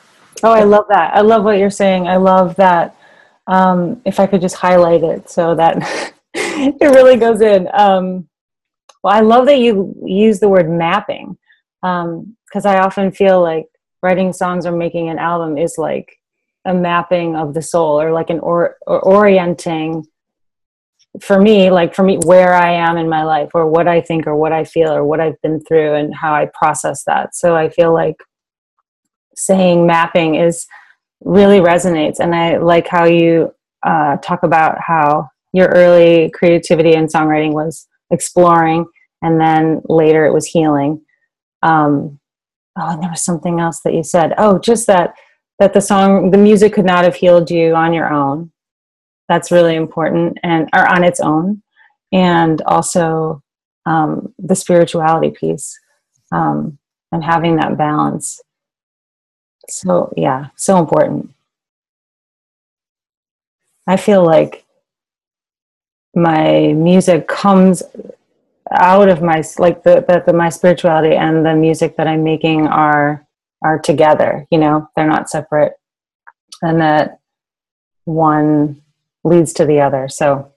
Oh 0.44 0.52
i 0.52 0.64
love 0.64 0.86
that. 0.90 1.16
I 1.16 1.22
love 1.22 1.44
what 1.44 1.58
you're 1.58 1.70
saying. 1.70 2.08
I 2.08 2.18
love 2.18 2.56
that 2.58 2.96
um, 3.48 4.02
if 4.06 4.20
i 4.20 4.26
could 4.26 4.42
just 4.42 4.56
highlight 4.56 5.04
it 5.04 5.30
so 5.30 5.56
that 5.56 6.14
it 6.34 6.82
really 6.82 7.18
goes 7.18 7.42
in. 7.42 7.70
Um, 7.74 8.28
well, 9.04 9.14
I 9.14 9.22
love 9.22 9.46
that 9.46 9.60
you 9.60 9.96
use 10.04 10.40
the 10.40 10.50
word 10.50 10.70
mapping 10.70 11.38
because 11.82 12.66
um, 12.66 12.72
I 12.72 12.80
often 12.80 13.12
feel 13.12 13.40
like 13.42 13.68
writing 14.02 14.34
songs 14.34 14.66
or 14.66 14.72
making 14.72 15.10
an 15.10 15.20
album 15.20 15.58
is 15.58 15.76
like 15.78 16.20
a 16.66 16.74
mapping 16.74 17.36
of 17.36 17.54
the 17.54 17.62
soul 17.62 18.02
or 18.02 18.12
like 18.12 18.32
an 18.32 18.40
or, 18.40 18.78
or 18.88 19.00
orienting 19.02 20.04
for 21.22 21.40
me 21.40 21.70
like 21.70 21.96
for 21.96 22.04
me 22.04 22.18
where 22.26 22.54
i 22.54 22.72
am 22.72 22.98
in 22.98 23.08
my 23.08 23.24
life 23.24 23.50
or 23.54 23.70
what 23.70 23.88
i 23.88 24.02
think 24.02 24.28
or 24.28 24.36
what 24.36 24.52
i 24.52 24.64
feel 24.64 24.92
or 24.92 25.06
what 25.06 25.22
i've 25.22 25.40
been 25.42 25.64
through 25.64 25.94
and 25.94 26.14
how 26.14 26.34
i 26.34 26.50
process 26.54 27.04
that. 27.06 27.36
So 27.36 27.56
i 27.56 27.70
feel 27.70 27.94
like 27.94 28.18
saying 29.36 29.86
mapping 29.86 30.36
is 30.36 30.68
really 31.22 31.60
resonates. 31.60 32.20
And 32.20 32.36
I 32.36 32.58
like 32.58 32.88
how 32.88 33.06
you 33.06 33.54
uh, 33.84 34.18
talk 34.18 34.44
about 34.44 34.80
how 34.80 35.30
your 35.54 35.68
early 35.70 36.30
creativity 36.32 36.94
and 36.94 37.12
songwriting 37.12 37.54
was 37.54 37.88
exploring, 38.12 38.86
and 39.22 39.40
then 39.40 39.82
later 39.88 40.26
it 40.26 40.34
was 40.34 40.46
healing. 40.46 41.02
Um, 41.64 42.20
oh, 42.78 42.90
and 42.90 43.02
there 43.02 43.10
was 43.10 43.24
something 43.24 43.60
else 43.60 43.82
that 43.82 43.94
you 43.94 44.04
said. 44.04 44.34
Oh, 44.38 44.60
just 44.60 44.88
that 44.88 45.16
that 45.60 45.74
the 45.74 45.82
song, 45.82 46.32
the 46.32 46.38
music 46.38 46.74
could 46.74 46.86
not 46.86 47.06
have 47.06 47.16
healed 47.16 47.50
you 47.50 47.74
on 47.74 47.94
your 47.94 48.12
own. 48.12 48.52
That's 49.30 49.52
really 49.52 49.76
important, 49.76 50.38
and 50.44 50.70
or 50.74 50.86
on 50.88 51.04
its 51.04 51.20
own, 51.22 51.64
and 52.12 52.62
also 52.64 53.42
um, 53.86 54.34
the 54.38 54.56
spirituality 54.56 55.32
piece 55.32 55.80
um, 56.32 56.78
and 57.12 57.24
having 57.24 57.56
that 57.58 57.78
balance. 57.78 58.42
So 59.70 60.14
yeah, 60.16 60.48
so 60.56 60.80
important. 60.80 61.32
I 63.88 63.98
feel 63.98 64.26
like 64.26 64.66
my 66.16 66.74
music 66.74 67.28
comes 67.28 67.84
out 68.72 69.10
of 69.10 69.22
my 69.22 69.44
like 69.58 69.84
the, 69.84 70.04
the, 70.08 70.24
the 70.26 70.34
my 70.34 70.50
spirituality 70.50 71.16
and 71.16 71.46
the 71.46 71.54
music 71.54 71.98
that 71.98 72.08
I'm 72.08 72.24
making 72.24 72.68
are 72.68 73.26
are 73.62 73.80
together. 73.80 74.48
You 74.50 74.60
know, 74.60 74.90
they're 74.96 75.08
not 75.08 75.30
separate, 75.30 75.74
and 76.62 76.82
that 76.82 77.20
one 78.06 78.82
leads 79.24 79.54
to 79.54 79.66
the 79.66 79.82
other. 79.82 80.08
So 80.08 80.52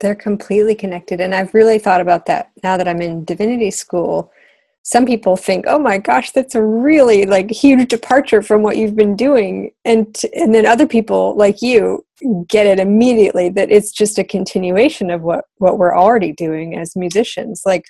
they're 0.00 0.14
completely 0.14 0.74
connected, 0.74 1.20
and 1.20 1.34
I've 1.34 1.54
really 1.54 1.78
thought 1.78 2.00
about 2.00 2.26
that 2.26 2.50
now 2.62 2.76
that 2.76 2.88
I'm 2.88 3.00
in 3.00 3.24
divinity 3.24 3.70
school 3.70 4.30
some 4.82 5.06
people 5.06 5.36
think 5.36 5.64
oh 5.68 5.78
my 5.78 5.96
gosh 5.96 6.32
that's 6.32 6.54
a 6.54 6.62
really 6.62 7.24
like 7.24 7.50
huge 7.50 7.88
departure 7.88 8.42
from 8.42 8.62
what 8.62 8.76
you've 8.76 8.96
been 8.96 9.16
doing. 9.16 9.70
And 9.84 10.16
and 10.34 10.54
then 10.54 10.66
other 10.66 10.86
people 10.86 11.36
like 11.36 11.62
you 11.62 12.04
get 12.48 12.66
it 12.66 12.78
immediately 12.78 13.48
that 13.50 13.70
it's 13.70 13.92
just 13.92 14.18
a 14.18 14.24
continuation 14.24 15.10
of 15.10 15.22
what 15.22 15.44
what 15.56 15.78
we're 15.78 15.96
already 15.96 16.32
doing 16.32 16.76
as 16.76 16.96
musicians. 16.96 17.62
Like 17.64 17.84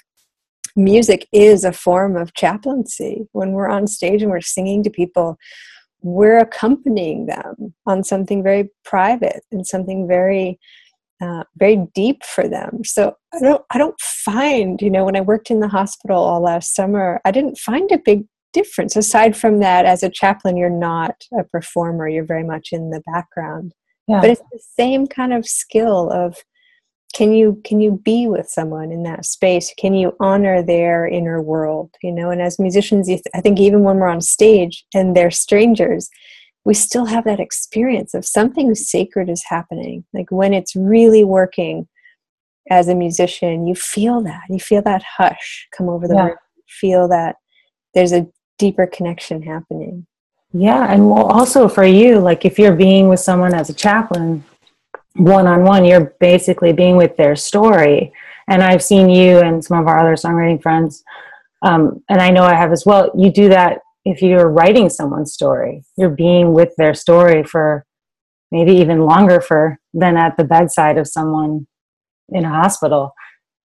music 0.77 1.27
is 1.33 1.65
a 1.65 1.73
form 1.73 2.17
of 2.17 2.35
chaplaincy. 2.35 3.27
When 3.33 3.53
we're 3.53 3.69
on 3.69 3.87
stage 3.87 4.23
and 4.23 4.31
we're 4.31 4.41
singing 4.41 4.83
to 4.85 4.91
people 4.91 5.39
we're 6.03 6.39
accompanying 6.39 7.27
them 7.27 7.75
on 7.87 8.03
something 8.03 8.43
very 8.43 8.69
private 8.85 9.45
and 9.53 9.67
something 9.67 10.09
very 10.09 10.59
uh, 11.23 11.45
very 11.57 11.87
deep 11.95 12.25
for 12.25 12.49
them. 12.49 12.83
So 12.85 13.15
I 13.33 13.39
don't 13.41 13.65
I 13.71 13.79
don't 13.79 13.99
find 14.01 14.83
you 14.83 14.91
know 14.91 15.05
when 15.05 15.17
I 15.17 15.21
worked 15.21 15.51
in 15.51 15.61
the 15.61 15.69
hospital 15.69 16.19
all 16.19 16.43
last 16.43 16.75
summer 16.75 17.21
I 17.25 17.31
didn't 17.31 17.59
find 17.59 17.91
a 17.93 17.99
big 17.99 18.25
difference 18.53 18.97
aside 18.97 19.37
from 19.37 19.61
that 19.61 19.87
as 19.87 20.03
a 20.03 20.11
chaplain 20.11 20.57
you're 20.57 20.69
not 20.69 21.15
a 21.39 21.45
performer 21.45 22.09
you're 22.09 22.25
very 22.25 22.45
much 22.45 22.69
in 22.73 22.91
the 22.91 23.03
background 23.07 23.73
yeah. 24.07 24.21
but 24.21 24.31
it's 24.31 24.43
the 24.53 24.63
same 24.77 25.07
kind 25.07 25.33
of 25.33 25.47
skill 25.47 26.11
of 26.11 26.37
can 27.15 27.33
you 27.33 27.61
can 27.65 27.81
you 27.81 28.01
be 28.05 28.27
with 28.27 28.49
someone 28.49 28.93
in 28.93 29.03
that 29.05 29.25
space 29.25 29.73
can 29.79 29.95
you 29.95 30.15
honor 30.21 30.63
their 30.63 31.07
inner 31.07 31.41
world 31.41 31.95
you 32.03 32.13
know 32.13 32.31
and 32.31 32.43
as 32.43 32.59
musicians 32.59 33.11
i 33.35 33.41
think 33.41 33.59
even 33.59 33.83
when 33.85 33.97
we're 33.97 34.07
on 34.07 34.21
stage 34.21 34.85
and 34.95 35.17
they're 35.17 35.31
strangers 35.31 36.11
we 36.65 36.75
still 36.75 37.07
have 37.07 37.25
that 37.25 37.41
experience 37.41 38.15
of 38.15 38.25
something 38.25 38.75
sacred 38.75 39.29
is 39.29 39.45
happening. 39.49 40.05
Like 40.13 40.31
when 40.31 40.55
it's 40.55 40.77
really 40.77 41.25
working 41.25 41.89
as 42.71 42.89
a 42.89 42.95
musician, 42.95 43.67
you 43.67 43.75
feel 43.75 44.21
that. 44.23 44.43
You 44.49 44.61
feel 44.61 44.83
that 44.83 45.03
hush 45.03 45.69
come 45.77 45.89
over 45.89 46.07
the 46.07 46.15
yeah. 46.15 46.27
room. 46.27 46.37
You 46.57 46.63
feel 46.69 47.09
that 47.09 47.37
there's 47.95 48.13
a 48.13 48.29
deeper 48.59 48.87
connection 48.87 49.43
happening. 49.43 50.07
Yeah, 50.53 50.93
and 50.93 51.09
well, 51.09 51.27
also 51.27 51.67
for 51.67 51.85
you, 51.85 52.19
like 52.19 52.45
if 52.45 52.59
you're 52.59 52.77
being 52.77 53.09
with 53.09 53.21
someone 53.21 53.55
as 53.55 53.71
a 53.71 53.75
chaplain, 53.75 54.45
one 55.15 55.47
on 55.47 55.65
one, 55.65 55.85
you're 55.85 56.15
basically 56.21 56.73
being 56.73 56.97
with 56.97 57.17
their 57.17 57.37
story. 57.37 58.13
And 58.49 58.63
I've 58.63 58.83
seen 58.83 59.09
you 59.09 59.39
and 59.39 59.65
some 59.65 59.79
of 59.79 59.87
our 59.87 59.99
other 59.99 60.15
songwriting 60.15 60.63
friends, 60.63 61.03
um, 61.63 62.03
and 62.09 62.21
I 62.21 62.31
know 62.31 62.45
I 62.45 62.55
have 62.55 62.73
as 62.73 62.85
well. 62.85 63.11
You 63.17 63.31
do 63.31 63.49
that 63.49 63.82
if 64.05 64.23
you're 64.23 64.49
writing 64.49 64.89
someone's 64.89 65.33
story, 65.33 65.85
you're 65.97 66.11
being 66.11 66.53
with 66.53 66.75
their 66.77 66.95
story 66.95 67.45
for 67.45 67.85
maybe 68.51 68.73
even 68.73 69.01
longer 69.01 69.41
for 69.41 69.79
than 69.95 70.17
at 70.17 70.37
the 70.37 70.45
bedside 70.45 70.99
of 70.99 71.09
someone 71.09 71.67
in 72.29 72.45
a 72.45 72.49
hospital. 72.49 73.15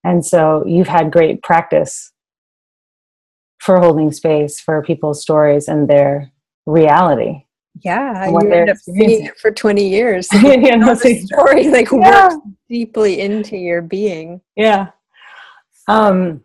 And 0.04 0.26
so 0.26 0.64
you've 0.66 0.88
had 0.88 1.12
great 1.12 1.42
practice 1.42 2.12
for 3.60 3.80
holding 3.80 4.12
space 4.12 4.60
for 4.60 4.82
people's 4.84 5.22
stories 5.22 5.68
and 5.68 5.88
their 5.88 6.32
reality. 6.66 7.44
Yeah, 7.84 8.30
you 8.30 8.40
end 8.40 8.70
up 8.70 8.78
seeing 8.78 9.26
it 9.26 9.38
for 9.40 9.52
20 9.52 9.88
years. 9.88 10.28
you 10.34 10.78
know, 10.78 10.96
the 10.96 11.22
story 11.26 11.68
like 11.68 11.92
yeah. 11.92 12.30
works 12.30 12.36
deeply 12.70 13.20
into 13.22 13.58
your 13.58 13.82
being. 13.82 14.42
Yeah. 14.56 14.88
Um, 15.88 16.44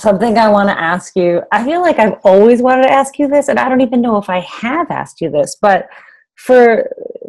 something 0.00 0.38
I 0.38 0.48
want 0.48 0.68
to 0.68 0.78
ask 0.78 1.14
you. 1.16 1.42
I 1.52 1.64
feel 1.64 1.82
like 1.82 1.98
I've 1.98 2.18
always 2.24 2.62
wanted 2.62 2.84
to 2.84 2.92
ask 2.92 3.18
you 3.18 3.28
this, 3.28 3.48
and 3.48 3.58
I 3.58 3.68
don't 3.68 3.80
even 3.80 4.00
know 4.00 4.16
if 4.16 4.28
I 4.28 4.40
have 4.40 4.90
asked 4.90 5.20
you 5.20 5.30
this, 5.30 5.56
but 5.60 5.88
for 6.36 6.88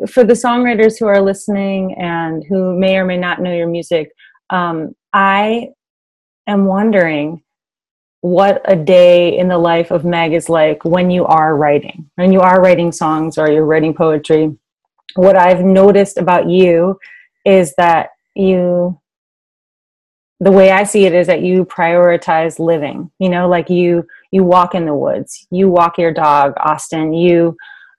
for 0.10 0.24
the 0.24 0.34
songwriters 0.34 0.98
who 0.98 1.08
are 1.08 1.22
listening 1.22 1.96
and 2.00 2.44
who 2.48 2.78
may 2.78 2.98
or 2.98 3.06
may 3.06 3.18
not 3.18 3.42
know 3.42 3.54
your 3.54 3.68
music, 3.68 4.12
um, 4.50 4.96
I 5.14 5.70
am 6.48 6.66
wondering 6.66 7.44
what 8.22 8.62
a 8.66 8.76
day 8.76 9.38
in 9.38 9.48
the 9.48 9.58
life 9.58 9.92
of 9.92 10.06
Meg 10.06 10.34
is 10.34 10.48
like 10.48 10.86
when 10.86 11.10
you 11.10 11.26
are 11.26 11.58
writing, 11.58 12.10
when 12.16 12.32
you 12.32 12.40
are 12.40 12.62
writing 12.62 12.92
songs 12.92 13.38
or 13.38 13.52
you're 13.52 13.66
writing 13.66 13.94
poetry. 13.94 14.56
What 15.16 15.36
I've 15.36 15.66
noticed 15.66 16.18
about 16.18 16.48
you 16.48 16.98
is 17.46 17.74
that 17.78 18.12
you 18.36 19.01
the 20.42 20.52
way 20.52 20.72
I 20.72 20.84
see 20.84 21.06
it 21.06 21.14
is 21.14 21.28
that 21.28 21.44
you 21.44 21.66
prioritize 21.66 22.58
living. 22.58 23.12
You 23.20 23.30
know, 23.30 23.48
like 23.48 23.70
you 23.70 24.08
you 24.32 24.44
walk 24.44 24.74
in 24.74 24.86
the 24.86 24.96
woods, 24.96 25.48
you 25.52 25.70
walk 25.70 26.00
your 26.00 26.12
dog, 26.12 26.54
Austin. 26.58 27.14
You 27.14 27.56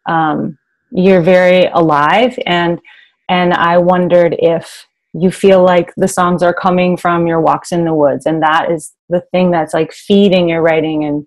um, 0.06 0.58
you're 0.90 1.22
very 1.22 1.66
alive, 1.66 2.36
and 2.44 2.80
and 3.28 3.54
I 3.54 3.78
wondered 3.78 4.34
if 4.40 4.86
you 5.14 5.30
feel 5.30 5.62
like 5.62 5.94
the 5.96 6.08
songs 6.08 6.42
are 6.42 6.52
coming 6.52 6.96
from 6.96 7.28
your 7.28 7.40
walks 7.40 7.70
in 7.70 7.84
the 7.84 7.94
woods, 7.94 8.26
and 8.26 8.42
that 8.42 8.72
is 8.72 8.92
the 9.08 9.20
thing 9.30 9.52
that's 9.52 9.72
like 9.72 9.92
feeding 9.92 10.48
your 10.48 10.62
writing 10.62 11.04
and 11.04 11.24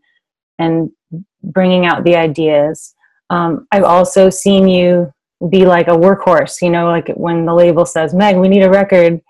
and 0.59 0.91
bringing 1.43 1.85
out 1.85 2.03
the 2.03 2.17
ideas. 2.17 2.93
Um, 3.29 3.67
I've 3.71 3.83
also 3.85 4.29
seen 4.29 4.67
you 4.67 5.13
be 5.49 5.65
like 5.65 5.87
a 5.87 5.91
workhorse. 5.91 6.61
You 6.61 6.71
know, 6.71 6.87
like 6.87 7.07
when 7.15 7.45
the 7.45 7.53
label 7.53 7.85
says, 7.85 8.13
"Meg, 8.13 8.35
we 8.35 8.49
need 8.49 8.63
a 8.63 8.69
record." 8.69 9.21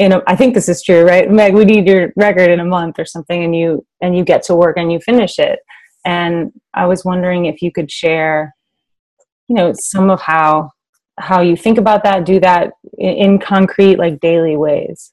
In 0.00 0.12
a, 0.12 0.22
I 0.26 0.34
think 0.34 0.54
this 0.54 0.68
is 0.68 0.82
true, 0.82 1.04
right? 1.04 1.30
Meg, 1.30 1.52
we 1.52 1.66
need 1.66 1.86
your 1.86 2.10
record 2.16 2.50
in 2.50 2.58
a 2.58 2.64
month 2.64 2.98
or 2.98 3.04
something, 3.04 3.44
and 3.44 3.54
you 3.54 3.86
and 4.00 4.16
you 4.16 4.24
get 4.24 4.42
to 4.44 4.56
work 4.56 4.78
and 4.78 4.90
you 4.90 4.98
finish 4.98 5.38
it. 5.38 5.60
And 6.06 6.52
I 6.72 6.86
was 6.86 7.04
wondering 7.04 7.44
if 7.44 7.60
you 7.60 7.70
could 7.70 7.90
share, 7.90 8.54
you 9.48 9.56
know, 9.56 9.74
some 9.74 10.08
of 10.08 10.18
how 10.22 10.70
how 11.18 11.42
you 11.42 11.54
think 11.54 11.76
about 11.76 12.02
that, 12.04 12.24
do 12.24 12.40
that 12.40 12.72
in, 12.96 13.38
concrete, 13.38 13.96
like 13.96 14.20
daily 14.20 14.56
ways. 14.56 15.12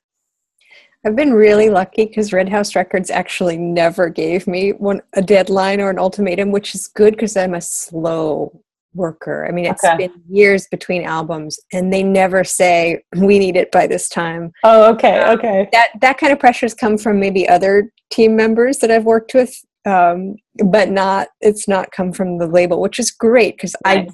I've 1.05 1.17
been 1.17 1.33
really 1.33 1.69
lucky 1.69 2.05
because 2.05 2.31
Red 2.31 2.47
House 2.47 2.73
Records 2.73 3.11
actually 3.11 3.57
never 3.57 4.07
gave 4.07 4.47
me 4.47 4.71
one 4.71 5.01
a 5.13 5.21
deadline 5.21 5.81
or 5.81 5.89
an 5.89 5.99
ultimatum, 5.99 6.51
which 6.51 6.73
is 6.73 6.87
good 6.87 7.13
because 7.13 7.35
I'm 7.35 7.55
a 7.55 7.61
slow 7.61 8.63
worker. 8.97 9.45
I 9.47 9.51
mean, 9.51 9.65
it's 9.65 9.83
okay. 9.83 10.07
been 10.07 10.21
years 10.27 10.67
between 10.67 11.03
albums, 11.03 11.59
and 11.71 11.93
they 11.93 12.03
never 12.03 12.43
say 12.43 13.03
we 13.15 13.39
need 13.39 13.55
it 13.55 13.71
by 13.71 13.87
this 13.87 14.09
time. 14.09 14.51
Oh, 14.63 14.91
okay, 14.93 15.19
um, 15.19 15.37
okay. 15.37 15.69
That 15.71 15.89
that 16.01 16.17
kind 16.17 16.33
of 16.33 16.39
pressures 16.39 16.73
come 16.73 16.97
from 16.97 17.19
maybe 17.19 17.47
other 17.47 17.91
team 18.11 18.35
members 18.35 18.79
that 18.79 18.91
I've 18.91 19.05
worked 19.05 19.33
with, 19.33 19.55
um, 19.85 20.35
but 20.65 20.89
not. 20.89 21.29
It's 21.39 21.67
not 21.67 21.91
come 21.91 22.11
from 22.11 22.39
the 22.39 22.47
label, 22.47 22.81
which 22.81 22.99
is 22.99 23.11
great 23.11 23.55
because 23.55 23.75
nice. 23.85 24.09
I 24.09 24.13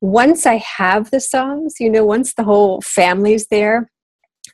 once 0.00 0.46
I 0.46 0.56
have 0.56 1.10
the 1.10 1.20
songs, 1.20 1.74
you 1.78 1.88
know, 1.88 2.04
once 2.04 2.34
the 2.34 2.42
whole 2.42 2.80
family's 2.80 3.46
there, 3.48 3.88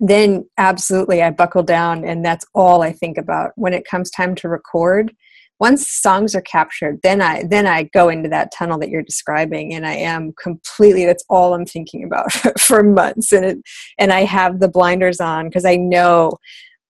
then 0.00 0.46
absolutely 0.58 1.22
I 1.22 1.30
buckle 1.30 1.62
down, 1.62 2.04
and 2.04 2.24
that's 2.24 2.44
all 2.54 2.82
I 2.82 2.92
think 2.92 3.16
about 3.16 3.52
when 3.56 3.72
it 3.72 3.86
comes 3.86 4.10
time 4.10 4.34
to 4.36 4.48
record 4.48 5.12
once 5.60 5.88
songs 5.88 6.34
are 6.34 6.40
captured 6.42 6.98
then 7.02 7.20
i 7.20 7.42
then 7.48 7.66
i 7.66 7.82
go 7.94 8.08
into 8.08 8.28
that 8.28 8.52
tunnel 8.52 8.78
that 8.78 8.90
you're 8.90 9.02
describing 9.02 9.74
and 9.74 9.86
i 9.86 9.92
am 9.92 10.32
completely 10.40 11.04
that's 11.04 11.24
all 11.28 11.54
i'm 11.54 11.66
thinking 11.66 12.04
about 12.04 12.30
for 12.60 12.82
months 12.82 13.32
and 13.32 13.44
it 13.44 13.58
and 13.98 14.12
i 14.12 14.20
have 14.24 14.60
the 14.60 14.68
blinders 14.68 15.20
on 15.20 15.48
because 15.48 15.64
i 15.64 15.76
know 15.76 16.32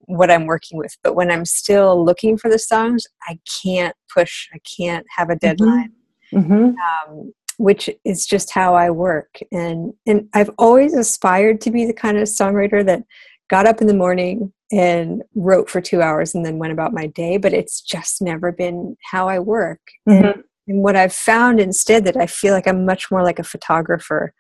what 0.00 0.30
i'm 0.30 0.46
working 0.46 0.78
with 0.78 0.96
but 1.02 1.14
when 1.14 1.30
i'm 1.30 1.44
still 1.44 2.04
looking 2.04 2.36
for 2.36 2.50
the 2.50 2.58
songs 2.58 3.06
i 3.28 3.38
can't 3.62 3.94
push 4.12 4.48
i 4.54 4.58
can't 4.78 5.06
have 5.14 5.30
a 5.30 5.34
mm-hmm. 5.34 5.46
deadline 5.46 5.92
mm-hmm. 6.32 7.10
um, 7.10 7.32
which 7.58 7.90
is 8.04 8.24
just 8.24 8.50
how 8.52 8.74
i 8.74 8.88
work 8.88 9.38
and 9.52 9.92
and 10.06 10.28
i've 10.34 10.50
always 10.58 10.94
aspired 10.94 11.60
to 11.60 11.70
be 11.70 11.84
the 11.84 11.92
kind 11.92 12.16
of 12.16 12.24
songwriter 12.24 12.84
that 12.84 13.02
got 13.48 13.66
up 13.66 13.80
in 13.80 13.86
the 13.86 13.94
morning 13.94 14.52
and 14.70 15.22
wrote 15.34 15.70
for 15.70 15.80
two 15.80 16.02
hours 16.02 16.34
and 16.34 16.44
then 16.44 16.58
went 16.58 16.72
about 16.72 16.92
my 16.92 17.06
day 17.06 17.36
but 17.36 17.52
it's 17.54 17.80
just 17.80 18.20
never 18.20 18.52
been 18.52 18.96
how 19.10 19.28
i 19.28 19.38
work 19.38 19.80
mm-hmm. 20.08 20.26
and 20.26 20.44
what 20.68 20.96
I've 20.96 21.14
found 21.14 21.60
instead 21.60 22.04
that 22.04 22.16
I 22.16 22.26
feel 22.26 22.52
like 22.52 22.68
I'm 22.68 22.84
much 22.84 23.10
more 23.10 23.22
like 23.22 23.38
a 23.38 23.44
photographer. 23.44 24.34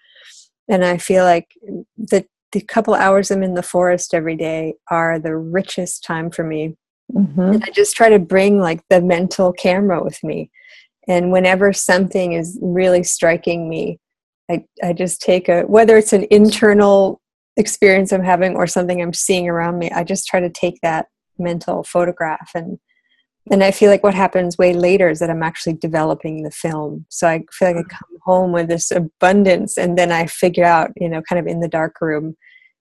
And 0.68 0.84
I 0.84 0.98
feel 0.98 1.24
like 1.24 1.48
the 1.96 2.26
the 2.52 2.60
couple 2.62 2.94
hours 2.94 3.30
I'm 3.30 3.42
in 3.42 3.54
the 3.54 3.62
forest 3.62 4.14
every 4.14 4.36
day 4.36 4.74
are 4.90 5.18
the 5.18 5.36
richest 5.36 6.02
time 6.02 6.30
for 6.30 6.44
me. 6.44 6.76
Mm-hmm. 7.12 7.40
And 7.40 7.64
I 7.64 7.70
just 7.70 7.94
try 7.94 8.08
to 8.08 8.18
bring 8.18 8.58
like 8.58 8.80
the 8.88 9.02
mental 9.02 9.52
camera 9.52 10.02
with 10.02 10.22
me. 10.24 10.50
And 11.06 11.30
whenever 11.30 11.74
something 11.74 12.32
is 12.32 12.58
really 12.62 13.02
striking 13.02 13.68
me, 13.68 13.98
I, 14.50 14.64
I 14.82 14.94
just 14.94 15.20
take 15.20 15.50
a, 15.50 15.62
whether 15.62 15.98
it's 15.98 16.14
an 16.14 16.26
internal 16.30 17.20
experience 17.58 18.12
I'm 18.12 18.24
having 18.24 18.56
or 18.56 18.66
something 18.66 19.02
I'm 19.02 19.12
seeing 19.12 19.48
around 19.48 19.78
me, 19.78 19.90
I 19.90 20.04
just 20.04 20.26
try 20.26 20.40
to 20.40 20.48
take 20.48 20.80
that 20.82 21.06
mental 21.38 21.84
photograph 21.84 22.50
and 22.54 22.78
and 23.50 23.64
I 23.64 23.70
feel 23.70 23.90
like 23.90 24.02
what 24.02 24.14
happens 24.14 24.58
way 24.58 24.74
later 24.74 25.08
is 25.08 25.20
that 25.20 25.30
I'm 25.30 25.42
actually 25.42 25.74
developing 25.74 26.42
the 26.42 26.50
film. 26.50 27.06
So 27.08 27.26
I 27.26 27.44
feel 27.50 27.68
like 27.68 27.76
I 27.76 27.82
mm. 27.82 27.88
come 27.88 28.18
home 28.22 28.52
with 28.52 28.68
this 28.68 28.90
abundance, 28.90 29.78
and 29.78 29.96
then 29.96 30.12
I 30.12 30.26
figure 30.26 30.64
out, 30.64 30.90
you 30.96 31.08
know, 31.08 31.22
kind 31.22 31.40
of 31.40 31.46
in 31.46 31.60
the 31.60 31.68
dark 31.68 31.96
room, 32.00 32.36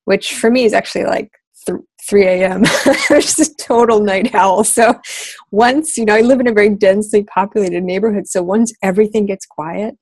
which 0.05 0.33
for 0.33 0.51
me 0.51 0.65
is 0.65 0.73
actually 0.73 1.05
like 1.05 1.31
th- 1.65 1.79
3 2.09 2.27
a.m. 2.27 2.63
just 3.09 3.39
a 3.39 3.55
total 3.55 4.01
night 4.01 4.35
owl. 4.35 4.63
So 4.63 4.99
once, 5.51 5.97
you 5.97 6.05
know, 6.05 6.15
I 6.15 6.21
live 6.21 6.39
in 6.39 6.47
a 6.47 6.53
very 6.53 6.69
densely 6.75 7.23
populated 7.23 7.83
neighborhood. 7.83 8.27
So 8.27 8.43
once 8.43 8.73
everything 8.83 9.25
gets 9.25 9.45
quiet, 9.45 9.95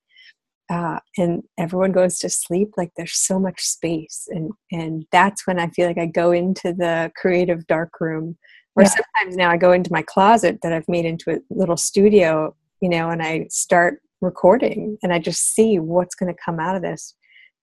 uh, 0.70 1.00
and 1.18 1.44
everyone 1.60 1.92
goes 1.92 2.18
to 2.20 2.30
sleep 2.30 2.72
like 2.76 2.92
there's 2.98 3.18
so 3.18 3.40
much 3.40 3.62
space 3.62 4.28
and 4.30 4.52
and 4.72 5.06
that's 5.12 5.46
when 5.46 5.60
i 5.60 5.68
feel 5.70 5.88
like 5.88 5.98
i 5.98 6.06
go 6.06 6.32
into 6.32 6.74
the 6.74 7.12
creative 7.16 7.66
dark 7.68 8.00
room 8.00 8.36
or 8.76 8.84
yeah. 8.84 8.90
sometimes 8.90 9.38
now 9.38 9.50
I 9.50 9.58
go 9.58 9.72
into 9.72 9.92
my 9.92 10.02
closet 10.02 10.60
that 10.62 10.74
I've 10.74 10.88
made 10.88 11.06
into 11.06 11.32
a 11.32 11.40
little 11.50 11.78
studio, 11.78 12.56
you 12.82 12.90
know, 12.90 13.10
and 13.10 13.22
I 13.22 13.48
start 13.50 14.02
recording 14.22 14.98
and 15.02 15.14
I 15.14 15.20
just 15.20 15.54
see 15.54 15.80
what's 15.80 16.16
going 16.16 16.34
to 16.34 16.42
come 16.44 16.60
out 16.60 16.76
of 16.76 16.82
this. 16.82 17.16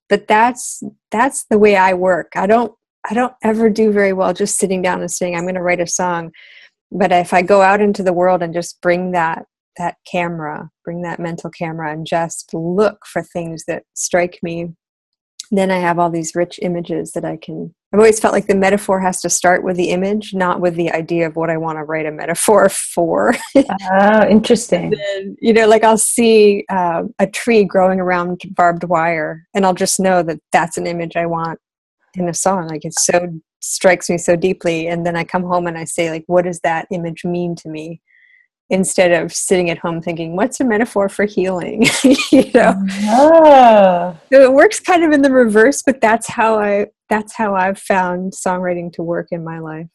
But 0.08 0.26
that's 0.26 0.82
that's 1.10 1.44
the 1.44 1.58
way 1.58 1.76
I 1.76 1.94
work. 1.94 2.32
I 2.34 2.46
don't 2.46 2.74
I 3.08 3.14
don't 3.14 3.34
ever 3.42 3.68
do 3.68 3.92
very 3.92 4.12
well 4.12 4.32
just 4.32 4.58
sitting 4.58 4.80
down 4.82 5.00
and 5.00 5.10
saying 5.10 5.34
I'm 5.34 5.44
going 5.44 5.54
to 5.54 5.62
write 5.62 5.80
a 5.80 5.86
song. 5.86 6.32
But 6.90 7.12
if 7.12 7.32
I 7.32 7.42
go 7.42 7.62
out 7.62 7.80
into 7.80 8.02
the 8.02 8.12
world 8.12 8.42
and 8.42 8.52
just 8.52 8.80
bring 8.80 9.12
that 9.12 9.46
that 9.76 9.96
camera, 10.10 10.70
bring 10.84 11.02
that 11.02 11.20
mental 11.20 11.50
camera 11.50 11.92
and 11.92 12.06
just 12.06 12.50
look 12.52 13.06
for 13.06 13.22
things 13.22 13.64
that 13.66 13.84
strike 13.94 14.38
me 14.42 14.74
then 15.52 15.70
I 15.70 15.78
have 15.78 15.98
all 15.98 16.10
these 16.10 16.34
rich 16.34 16.58
images 16.62 17.12
that 17.12 17.26
I 17.26 17.36
can. 17.36 17.74
I've 17.92 18.00
always 18.00 18.18
felt 18.18 18.32
like 18.32 18.46
the 18.46 18.54
metaphor 18.54 19.00
has 19.00 19.20
to 19.20 19.28
start 19.28 19.62
with 19.62 19.76
the 19.76 19.90
image, 19.90 20.32
not 20.32 20.60
with 20.60 20.76
the 20.76 20.90
idea 20.90 21.26
of 21.26 21.36
what 21.36 21.50
I 21.50 21.58
want 21.58 21.76
to 21.76 21.84
write 21.84 22.06
a 22.06 22.10
metaphor 22.10 22.68
for. 22.94 23.34
oh, 23.54 24.26
interesting. 24.28 24.90
Then, 24.90 25.36
you 25.40 25.52
know, 25.52 25.68
like 25.68 25.84
I'll 25.84 25.98
see 25.98 26.64
uh, 26.70 27.02
a 27.18 27.26
tree 27.26 27.64
growing 27.64 28.00
around 28.00 28.40
barbed 28.56 28.84
wire, 28.84 29.46
and 29.54 29.66
I'll 29.66 29.74
just 29.74 30.00
know 30.00 30.22
that 30.22 30.40
that's 30.52 30.78
an 30.78 30.86
image 30.86 31.16
I 31.16 31.26
want 31.26 31.60
in 32.14 32.30
a 32.30 32.34
song. 32.34 32.66
Like 32.66 32.86
it 32.86 32.94
so 32.98 33.28
strikes 33.60 34.08
me 34.08 34.16
so 34.16 34.36
deeply, 34.36 34.88
and 34.88 35.04
then 35.04 35.16
I 35.16 35.24
come 35.24 35.44
home 35.44 35.66
and 35.66 35.76
I 35.76 35.84
say, 35.84 36.10
like, 36.10 36.24
what 36.28 36.46
does 36.46 36.60
that 36.60 36.86
image 36.90 37.26
mean 37.26 37.56
to 37.56 37.68
me? 37.68 38.00
Instead 38.72 39.12
of 39.12 39.32
sitting 39.32 39.70
at 39.70 39.78
home 39.78 40.02
thinking 40.02 40.34
what's 40.34 40.58
a 40.58 40.64
metaphor 40.64 41.08
for 41.08 41.24
healing? 41.24 41.86
You 42.32 42.50
know? 42.54 42.74
Ah. 43.04 44.16
so 44.32 44.40
it 44.40 44.52
works 44.52 44.80
kind 44.80 45.04
of 45.04 45.12
in 45.12 45.22
the 45.22 45.30
reverse 45.30 45.82
but 45.82 46.00
that's 46.00 46.28
how 46.28 46.58
i 46.58 46.86
that's 47.08 47.34
how 47.34 47.54
i've 47.54 47.78
found 47.78 48.32
songwriting 48.32 48.92
to 48.94 49.02
work 49.02 49.28
in 49.30 49.44
my 49.44 49.58
life. 49.58 49.88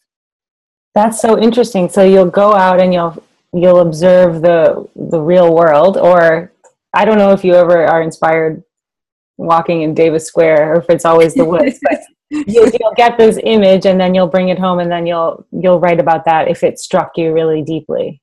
That's 0.93 1.19
so 1.19 1.39
interesting. 1.39 1.89
So 1.89 2.03
you'll 2.03 2.25
go 2.29 2.53
out 2.53 2.79
and 2.79 2.93
you'll 2.93 3.24
you'll 3.53 3.79
observe 3.79 4.41
the 4.41 4.88
the 4.96 5.19
real 5.19 5.55
world 5.55 5.98
or 5.98 6.51
i 6.93 7.05
don't 7.05 7.17
know 7.17 7.31
if 7.31 7.43
you 7.43 7.53
ever 7.53 7.86
are 7.86 8.01
inspired 8.01 8.63
walking 9.38 9.81
in 9.84 9.93
davis 9.93 10.25
square 10.25 10.74
or 10.74 10.79
if 10.79 10.89
it's 10.89 11.05
always 11.05 11.34
the 11.34 11.46
woods 11.46 11.79
but 11.84 12.00
you'll, 12.29 12.69
you'll 12.79 12.93
get 12.96 13.17
this 13.17 13.39
image 13.43 13.86
and 13.86 14.00
then 14.00 14.13
you'll 14.13 14.27
bring 14.27 14.50
it 14.50 14.60
home 14.60 14.79
and 14.79 14.91
then 14.91 15.05
you'll 15.05 15.46
you'll 15.51 15.79
write 15.79 16.00
about 16.00 16.25
that 16.25 16.50
if 16.50 16.63
it 16.63 16.77
struck 16.77 17.12
you 17.15 17.31
really 17.31 17.62
deeply 17.62 18.22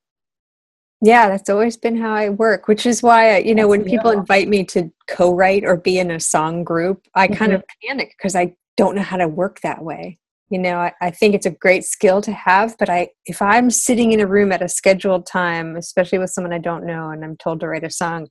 yeah, 1.00 1.28
that's 1.28 1.50
always 1.50 1.76
been 1.76 1.96
how 1.96 2.14
I 2.14 2.30
work, 2.30 2.68
which 2.68 2.86
is 2.86 3.02
why, 3.02 3.38
you 3.38 3.54
know, 3.54 3.68
that's 3.68 3.78
when 3.78 3.84
people 3.84 4.10
invite 4.10 4.48
me 4.48 4.64
to 4.64 4.90
co 5.06 5.34
write 5.34 5.64
or 5.64 5.76
be 5.76 5.98
in 5.98 6.10
a 6.10 6.20
song 6.20 6.64
group, 6.64 7.06
I 7.14 7.26
mm-hmm. 7.26 7.36
kind 7.36 7.52
of 7.52 7.62
panic 7.84 8.14
because 8.16 8.34
I 8.34 8.54
don't 8.76 8.96
know 8.96 9.02
how 9.02 9.18
to 9.18 9.28
work 9.28 9.60
that 9.60 9.82
way. 9.82 10.18
You 10.50 10.58
know, 10.58 10.76
I, 10.76 10.92
I, 11.00 11.10
think 11.10 11.34
it's 11.34 11.46
a 11.46 11.50
great 11.50 11.84
skill 11.84 12.20
to 12.20 12.32
have, 12.32 12.76
but 12.78 12.88
I, 12.90 13.08
if 13.26 13.40
I'm 13.40 13.70
sitting 13.70 14.12
in 14.12 14.20
a 14.20 14.26
room 14.26 14.52
at 14.52 14.62
a 14.62 14.68
scheduled 14.68 15.26
time, 15.26 15.74
especially 15.74 16.18
with 16.18 16.30
someone 16.30 16.52
I 16.52 16.58
don't 16.58 16.86
know, 16.86 17.10
and 17.10 17.24
I'm 17.24 17.36
told 17.36 17.60
to 17.60 17.68
write 17.68 17.82
a 17.82 17.90
song, 17.90 18.28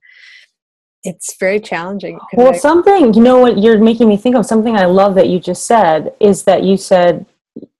it's 1.02 1.36
very 1.38 1.60
challenging. 1.60 2.18
Well, 2.32 2.54
I, 2.54 2.56
something, 2.56 3.12
you 3.14 3.20
know, 3.20 3.38
what 3.40 3.58
you're 3.58 3.78
making 3.78 4.08
me 4.08 4.16
think 4.16 4.36
of 4.36 4.46
something 4.46 4.76
I 4.76 4.86
love 4.86 5.14
that 5.16 5.28
you 5.28 5.38
just 5.38 5.66
said 5.66 6.14
is 6.20 6.44
that 6.44 6.62
you 6.62 6.76
said 6.76 7.26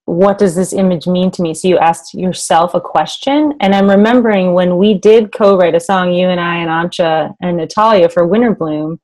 what 0.07 0.39
does 0.39 0.55
this 0.55 0.73
image 0.73 1.07
mean 1.07 1.31
to 1.31 1.43
me? 1.43 1.55
So 1.55 1.69
you 1.69 1.79
asked 1.79 2.15
yourself 2.15 2.75
a 2.75 2.81
question. 2.81 3.55
And 3.61 3.75
I'm 3.75 3.89
remembering 3.89 4.53
when 4.53 4.77
we 4.77 4.95
did 4.95 5.33
co 5.33 5.57
write 5.57 5.75
a 5.75 5.81
song, 5.81 6.13
you 6.13 6.29
and 6.29 6.41
I 6.41 6.57
and 6.57 6.71
Antje 6.71 7.35
and 7.41 7.57
Natalia 7.57 8.09
for 8.09 8.29
Winterbloom, 8.29 8.99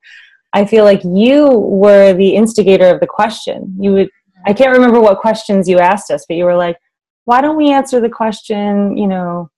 I 0.53 0.65
feel 0.65 0.83
like 0.83 1.03
you 1.03 1.49
were 1.49 2.13
the 2.13 2.35
instigator 2.35 2.87
of 2.87 2.99
the 2.99 3.07
question. 3.07 3.75
You 3.79 3.93
would, 3.93 4.09
I 4.45 4.53
can't 4.53 4.73
remember 4.73 4.99
what 4.99 5.19
questions 5.19 5.67
you 5.67 5.79
asked 5.79 6.11
us, 6.11 6.25
but 6.27 6.37
you 6.37 6.45
were 6.45 6.57
like, 6.57 6.77
why 7.25 7.41
don't 7.41 7.57
we 7.57 7.71
answer 7.71 7.99
the 7.99 8.09
question, 8.09 8.97
you 8.97 9.07
know, 9.07 9.49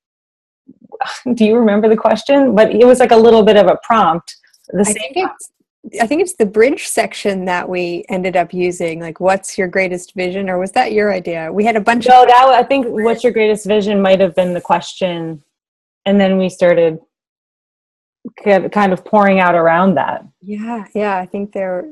do 1.33 1.45
you 1.45 1.57
remember 1.57 1.89
the 1.89 1.97
question? 1.97 2.55
But 2.55 2.73
it 2.73 2.85
was 2.85 2.99
like 2.99 3.11
a 3.11 3.17
little 3.17 3.43
bit 3.43 3.57
of 3.57 3.67
a 3.67 3.77
prompt. 3.83 4.35
The 4.69 4.81
I 4.81 4.93
it's 5.15 5.51
I 5.99 6.07
think 6.07 6.21
it's 6.21 6.35
the 6.35 6.45
bridge 6.45 6.87
section 6.87 7.45
that 7.45 7.67
we 7.67 8.05
ended 8.07 8.37
up 8.37 8.53
using. 8.53 9.01
Like, 9.01 9.19
what's 9.19 9.57
your 9.57 9.67
greatest 9.67 10.13
vision, 10.15 10.49
or 10.49 10.57
was 10.57 10.71
that 10.71 10.93
your 10.93 11.11
idea? 11.11 11.51
We 11.51 11.65
had 11.65 11.75
a 11.75 11.81
bunch. 11.81 12.07
No, 12.07 12.23
of- 12.23 12.29
that 12.29 12.45
I 12.53 12.63
think 12.63 12.87
what's 12.87 13.23
your 13.23 13.33
greatest 13.33 13.65
vision 13.65 14.01
might 14.01 14.21
have 14.21 14.35
been 14.35 14.53
the 14.53 14.61
question, 14.61 15.43
and 16.05 16.19
then 16.19 16.37
we 16.37 16.49
started 16.49 16.99
kind 18.45 18.93
of 18.93 19.03
pouring 19.03 19.39
out 19.39 19.55
around 19.55 19.95
that. 19.95 20.25
Yeah, 20.41 20.85
yeah, 20.95 21.17
I 21.17 21.25
think 21.25 21.51
there. 21.51 21.89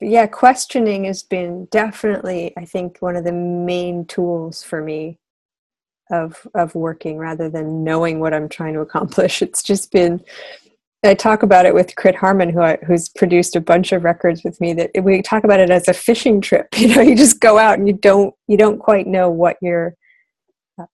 Yeah, 0.00 0.26
questioning 0.26 1.04
has 1.04 1.22
been 1.22 1.64
definitely, 1.66 2.52
I 2.56 2.66
think, 2.66 2.98
one 3.00 3.16
of 3.16 3.24
the 3.24 3.32
main 3.32 4.04
tools 4.04 4.62
for 4.62 4.80
me 4.82 5.18
of 6.10 6.46
of 6.54 6.76
working 6.76 7.18
rather 7.18 7.48
than 7.50 7.82
knowing 7.82 8.20
what 8.20 8.32
I'm 8.32 8.48
trying 8.48 8.74
to 8.74 8.80
accomplish. 8.80 9.42
It's 9.42 9.62
just 9.64 9.90
been 9.90 10.22
I 11.04 11.14
talk 11.14 11.42
about 11.42 11.66
it 11.66 11.74
with 11.74 11.94
Crit 11.96 12.14
Harmon, 12.14 12.50
who 12.50 12.60
I, 12.60 12.78
who's 12.86 13.08
produced 13.08 13.54
a 13.54 13.60
bunch 13.60 13.92
of 13.92 14.04
records 14.04 14.42
with 14.42 14.60
me. 14.60 14.72
That 14.72 14.90
we 15.02 15.22
talk 15.22 15.44
about 15.44 15.60
it 15.60 15.70
as 15.70 15.88
a 15.88 15.94
fishing 15.94 16.40
trip. 16.40 16.68
You 16.76 16.94
know, 16.94 17.02
you 17.02 17.16
just 17.16 17.40
go 17.40 17.58
out 17.58 17.78
and 17.78 17.86
you 17.86 17.94
don't 17.94 18.34
you 18.48 18.56
don't 18.56 18.78
quite 18.78 19.06
know 19.06 19.30
what 19.30 19.56
you're 19.60 19.94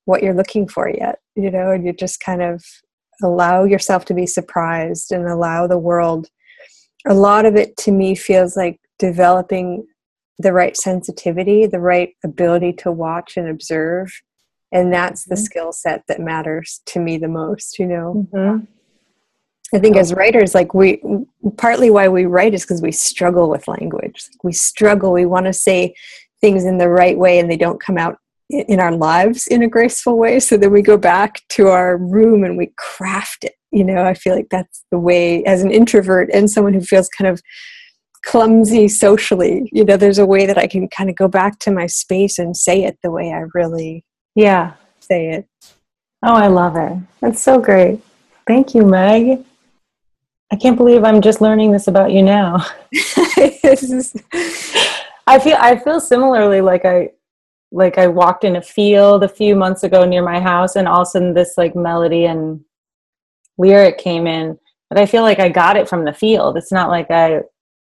what 0.04 0.22
you're 0.22 0.34
looking 0.34 0.68
for 0.68 0.88
yet. 0.88 1.18
You 1.36 1.50
know, 1.50 1.70
and 1.70 1.86
you 1.86 1.92
just 1.92 2.20
kind 2.20 2.42
of 2.42 2.64
allow 3.22 3.64
yourself 3.64 4.04
to 4.06 4.14
be 4.14 4.26
surprised 4.26 5.12
and 5.12 5.26
allow 5.26 5.66
the 5.66 5.78
world. 5.78 6.28
A 7.06 7.14
lot 7.14 7.46
of 7.46 7.56
it 7.56 7.76
to 7.78 7.92
me 7.92 8.14
feels 8.14 8.56
like 8.56 8.80
developing 8.98 9.86
the 10.38 10.52
right 10.52 10.76
sensitivity, 10.76 11.66
the 11.66 11.80
right 11.80 12.14
ability 12.24 12.72
to 12.72 12.90
watch 12.90 13.36
and 13.36 13.48
observe, 13.48 14.10
and 14.72 14.92
that's 14.92 15.24
the 15.24 15.34
mm-hmm. 15.34 15.44
skill 15.44 15.72
set 15.72 16.04
that 16.08 16.20
matters 16.20 16.80
to 16.86 17.00
me 17.00 17.18
the 17.18 17.28
most. 17.28 17.78
You 17.78 17.86
know. 17.86 18.26
Mm-hmm 18.32 18.64
I 19.74 19.78
think 19.78 19.96
as 19.96 20.12
writers, 20.12 20.54
like 20.54 20.74
we, 20.74 21.02
partly 21.56 21.90
why 21.90 22.08
we 22.08 22.26
write 22.26 22.54
is 22.54 22.62
because 22.62 22.82
we 22.82 22.92
struggle 22.92 23.48
with 23.48 23.68
language. 23.68 24.28
We 24.42 24.52
struggle. 24.52 25.12
We 25.12 25.26
want 25.26 25.46
to 25.46 25.52
say 25.52 25.94
things 26.40 26.64
in 26.64 26.78
the 26.78 26.88
right 26.88 27.16
way, 27.16 27.38
and 27.38 27.50
they 27.50 27.56
don't 27.56 27.80
come 27.80 27.96
out 27.96 28.18
in 28.50 28.80
our 28.80 28.92
lives 28.92 29.46
in 29.46 29.62
a 29.62 29.68
graceful 29.68 30.18
way. 30.18 30.38
So 30.38 30.56
then 30.58 30.72
we 30.72 30.82
go 30.82 30.98
back 30.98 31.40
to 31.50 31.68
our 31.68 31.96
room 31.96 32.44
and 32.44 32.58
we 32.58 32.72
craft 32.76 33.44
it. 33.44 33.54
You 33.70 33.84
know, 33.84 34.04
I 34.04 34.12
feel 34.12 34.36
like 34.36 34.48
that's 34.50 34.84
the 34.90 34.98
way, 34.98 35.42
as 35.44 35.62
an 35.62 35.70
introvert 35.70 36.28
and 36.34 36.50
someone 36.50 36.74
who 36.74 36.82
feels 36.82 37.08
kind 37.08 37.28
of 37.28 37.40
clumsy 38.24 38.88
socially, 38.88 39.68
you 39.72 39.84
know, 39.84 39.96
there's 39.96 40.18
a 40.18 40.26
way 40.26 40.46
that 40.46 40.58
I 40.58 40.66
can 40.66 40.88
kind 40.88 41.08
of 41.10 41.16
go 41.16 41.28
back 41.28 41.58
to 41.60 41.70
my 41.70 41.86
space 41.86 42.38
and 42.38 42.56
say 42.56 42.84
it 42.84 42.98
the 43.02 43.10
way 43.10 43.32
I 43.32 43.44
really, 43.54 44.04
yeah, 44.34 44.74
say 45.00 45.30
it. 45.30 45.46
Oh, 46.22 46.34
I 46.34 46.46
love 46.46 46.76
it. 46.76 46.98
That's 47.20 47.42
so 47.42 47.58
great. 47.58 48.00
Thank 48.46 48.74
you, 48.74 48.84
Meg. 48.84 49.44
I 50.52 50.56
can't 50.56 50.76
believe 50.76 51.02
I'm 51.02 51.22
just 51.22 51.40
learning 51.40 51.72
this 51.72 51.88
about 51.88 52.12
you 52.12 52.22
now. 52.22 52.56
I 55.26 55.38
feel 55.42 55.56
I 55.58 55.80
feel 55.82 55.98
similarly 55.98 56.60
like 56.60 56.84
I 56.84 57.08
like 57.70 57.96
I 57.96 58.06
walked 58.06 58.44
in 58.44 58.56
a 58.56 58.62
field 58.62 59.24
a 59.24 59.28
few 59.28 59.56
months 59.56 59.82
ago 59.82 60.04
near 60.04 60.22
my 60.22 60.38
house 60.38 60.76
and 60.76 60.86
all 60.86 61.00
of 61.00 61.08
a 61.08 61.10
sudden 61.10 61.32
this 61.32 61.56
like 61.56 61.74
melody 61.74 62.26
and 62.26 62.62
lyric 63.56 63.96
came 63.96 64.26
in 64.26 64.58
but 64.90 64.98
I 64.98 65.06
feel 65.06 65.22
like 65.22 65.38
I 65.40 65.48
got 65.48 65.78
it 65.78 65.88
from 65.88 66.04
the 66.04 66.12
field. 66.12 66.58
It's 66.58 66.72
not 66.72 66.90
like 66.90 67.10
I 67.10 67.40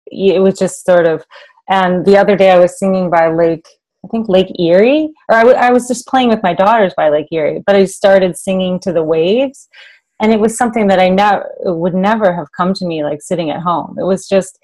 it 0.07 0.41
was 0.41 0.57
just 0.57 0.83
sort 0.83 1.05
of 1.05 1.23
and 1.69 2.03
the 2.07 2.17
other 2.17 2.35
day 2.35 2.49
I 2.49 2.57
was 2.57 2.79
singing 2.79 3.11
by 3.11 3.31
Lake 3.31 3.67
I 4.03 4.07
think 4.07 4.29
Lake 4.29 4.59
Erie 4.59 5.13
or 5.29 5.35
I, 5.35 5.43
w- 5.43 5.57
I 5.57 5.71
was 5.71 5.87
just 5.87 6.07
playing 6.07 6.29
with 6.29 6.41
my 6.41 6.55
daughters 6.55 6.93
by 6.97 7.09
Lake 7.09 7.27
Erie 7.31 7.61
but 7.67 7.75
I 7.75 7.85
started 7.85 8.35
singing 8.35 8.79
to 8.79 8.91
the 8.91 9.03
waves 9.03 9.69
and 10.19 10.33
it 10.33 10.39
was 10.39 10.57
something 10.57 10.87
that 10.87 10.99
I 10.99 11.09
never 11.09 11.47
would 11.59 11.93
never 11.93 12.33
have 12.33 12.51
come 12.51 12.73
to 12.75 12.85
me 12.85 13.03
like 13.03 13.21
sitting 13.21 13.49
at 13.49 13.61
home. 13.61 13.95
It 13.99 14.03
was 14.03 14.27
just, 14.27 14.59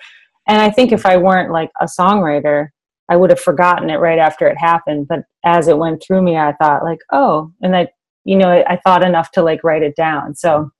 and 0.47 0.61
I 0.61 0.69
think 0.69 0.91
if 0.91 1.05
I 1.05 1.17
weren't 1.17 1.51
like 1.51 1.71
a 1.79 1.85
songwriter, 1.85 2.69
I 3.09 3.17
would 3.17 3.29
have 3.29 3.39
forgotten 3.39 3.89
it 3.89 3.97
right 3.97 4.19
after 4.19 4.47
it 4.47 4.57
happened. 4.57 5.07
But 5.07 5.19
as 5.45 5.67
it 5.67 5.77
went 5.77 6.01
through 6.01 6.21
me, 6.21 6.37
I 6.37 6.53
thought 6.53 6.83
like, 6.83 6.99
oh, 7.11 7.51
and 7.61 7.75
I, 7.75 7.89
you 8.25 8.37
know, 8.37 8.63
I 8.67 8.79
thought 8.83 9.05
enough 9.05 9.31
to 9.31 9.43
like 9.43 9.63
write 9.63 9.83
it 9.83 9.95
down. 9.95 10.35
So, 10.35 10.71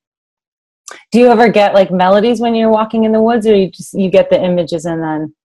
do 1.12 1.19
you 1.19 1.27
ever 1.27 1.49
get 1.49 1.73
like 1.73 1.91
melodies 1.91 2.39
when 2.39 2.55
you're 2.55 2.69
walking 2.69 3.03
in 3.03 3.12
the 3.12 3.21
woods, 3.21 3.47
or 3.47 3.55
you 3.55 3.69
just 3.69 3.93
you 3.93 4.09
get 4.09 4.29
the 4.29 4.41
images 4.41 4.86
and 4.86 5.03
then? 5.03 5.36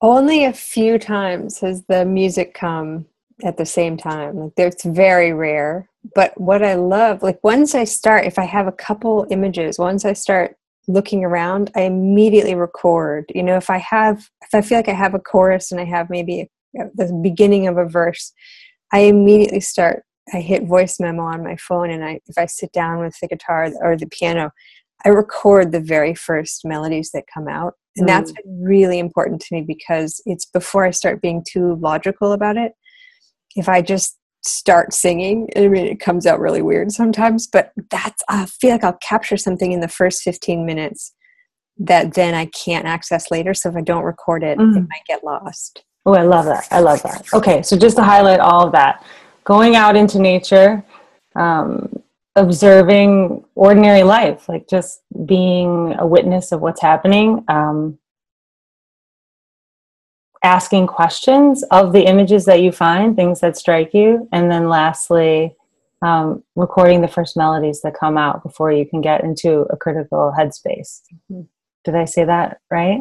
Only 0.00 0.44
a 0.44 0.52
few 0.52 0.98
times 0.98 1.58
has 1.60 1.84
the 1.88 2.04
music 2.04 2.54
come 2.54 3.06
at 3.44 3.56
the 3.56 3.66
same 3.66 3.96
time. 3.96 4.36
Like, 4.36 4.52
it's 4.56 4.84
very 4.84 5.32
rare. 5.32 5.88
But 6.14 6.38
what 6.40 6.62
I 6.62 6.74
love, 6.74 7.22
like 7.22 7.38
once 7.42 7.74
I 7.74 7.84
start, 7.84 8.24
if 8.24 8.38
I 8.38 8.44
have 8.44 8.66
a 8.66 8.72
couple 8.72 9.26
images, 9.30 9.78
once 9.78 10.04
I 10.04 10.12
start 10.12 10.56
looking 10.86 11.24
around, 11.24 11.70
I 11.76 11.82
immediately 11.82 12.54
record. 12.54 13.26
You 13.34 13.42
know, 13.42 13.56
if 13.56 13.70
I 13.70 13.78
have, 13.78 14.28
if 14.42 14.54
I 14.54 14.62
feel 14.62 14.78
like 14.78 14.88
I 14.88 14.94
have 14.94 15.14
a 15.14 15.18
chorus 15.18 15.70
and 15.70 15.80
I 15.80 15.84
have 15.84 16.08
maybe 16.08 16.50
a, 16.78 16.84
the 16.94 17.12
beginning 17.22 17.68
of 17.68 17.76
a 17.76 17.84
verse, 17.84 18.32
I 18.92 19.00
immediately 19.00 19.60
start. 19.60 20.02
I 20.32 20.40
hit 20.40 20.66
voice 20.66 21.00
memo 21.00 21.22
on 21.22 21.42
my 21.42 21.56
phone, 21.56 21.90
and 21.90 22.04
I, 22.04 22.20
if 22.26 22.36
I 22.36 22.46
sit 22.46 22.72
down 22.72 23.00
with 23.00 23.18
the 23.20 23.28
guitar 23.28 23.70
or 23.80 23.96
the 23.96 24.06
piano, 24.06 24.50
I 25.04 25.10
record 25.10 25.72
the 25.72 25.80
very 25.80 26.14
first 26.14 26.64
melodies 26.64 27.10
that 27.12 27.24
come 27.32 27.48
out. 27.48 27.74
And 27.96 28.04
mm. 28.04 28.08
that's 28.08 28.32
really 28.46 28.98
important 28.98 29.40
to 29.42 29.54
me 29.54 29.62
because 29.62 30.20
it's 30.26 30.44
before 30.44 30.84
I 30.84 30.90
start 30.90 31.22
being 31.22 31.44
too 31.48 31.76
logical 31.76 32.32
about 32.32 32.56
it. 32.56 32.72
If 33.58 33.68
I 33.68 33.82
just 33.82 34.18
start 34.44 34.92
singing. 34.92 35.48
I 35.56 35.68
mean, 35.68 35.86
it 35.86 36.00
comes 36.00 36.26
out 36.26 36.40
really 36.40 36.62
weird 36.62 36.92
sometimes, 36.92 37.46
but 37.46 37.72
that's, 37.90 38.22
I 38.28 38.46
feel 38.46 38.70
like 38.70 38.84
I'll 38.84 38.98
capture 39.02 39.36
something 39.36 39.72
in 39.72 39.80
the 39.80 39.88
first 39.88 40.22
15 40.22 40.64
minutes 40.64 41.14
that 41.78 42.14
then 42.14 42.34
I 42.34 42.46
can't 42.46 42.86
access 42.86 43.30
later. 43.30 43.54
So 43.54 43.68
if 43.68 43.76
I 43.76 43.80
don't 43.80 44.04
record 44.04 44.42
it, 44.42 44.58
mm. 44.58 44.76
it 44.76 44.80
might 44.80 45.04
get 45.06 45.24
lost. 45.24 45.84
Oh, 46.06 46.14
I 46.14 46.22
love 46.22 46.46
that. 46.46 46.66
I 46.70 46.80
love 46.80 47.02
that. 47.02 47.26
Okay, 47.34 47.62
so 47.62 47.76
just 47.76 47.96
to 47.96 48.02
highlight 48.02 48.40
all 48.40 48.66
of 48.66 48.72
that, 48.72 49.04
going 49.44 49.76
out 49.76 49.96
into 49.96 50.18
nature, 50.18 50.82
um, 51.36 51.88
observing 52.34 53.44
ordinary 53.54 54.02
life, 54.02 54.48
like 54.48 54.68
just 54.68 55.02
being 55.26 55.94
a 55.98 56.06
witness 56.06 56.52
of 56.52 56.60
what's 56.60 56.80
happening, 56.80 57.44
um, 57.48 57.98
asking 60.42 60.86
questions 60.86 61.62
of 61.70 61.92
the 61.92 62.04
images 62.04 62.44
that 62.44 62.62
you 62.62 62.72
find, 62.72 63.16
things 63.16 63.40
that 63.40 63.56
strike 63.56 63.92
you, 63.94 64.28
and 64.32 64.50
then 64.50 64.68
lastly, 64.68 65.54
um, 66.02 66.42
recording 66.54 67.00
the 67.00 67.08
first 67.08 67.36
melodies 67.36 67.80
that 67.82 67.98
come 67.98 68.16
out 68.16 68.42
before 68.42 68.72
you 68.72 68.86
can 68.86 69.00
get 69.00 69.24
into 69.24 69.66
a 69.70 69.76
critical 69.76 70.32
headspace. 70.36 71.02
Mm-hmm. 71.30 71.42
Did 71.84 71.94
I 71.94 72.04
say 72.04 72.24
that 72.24 72.60
right? 72.70 73.00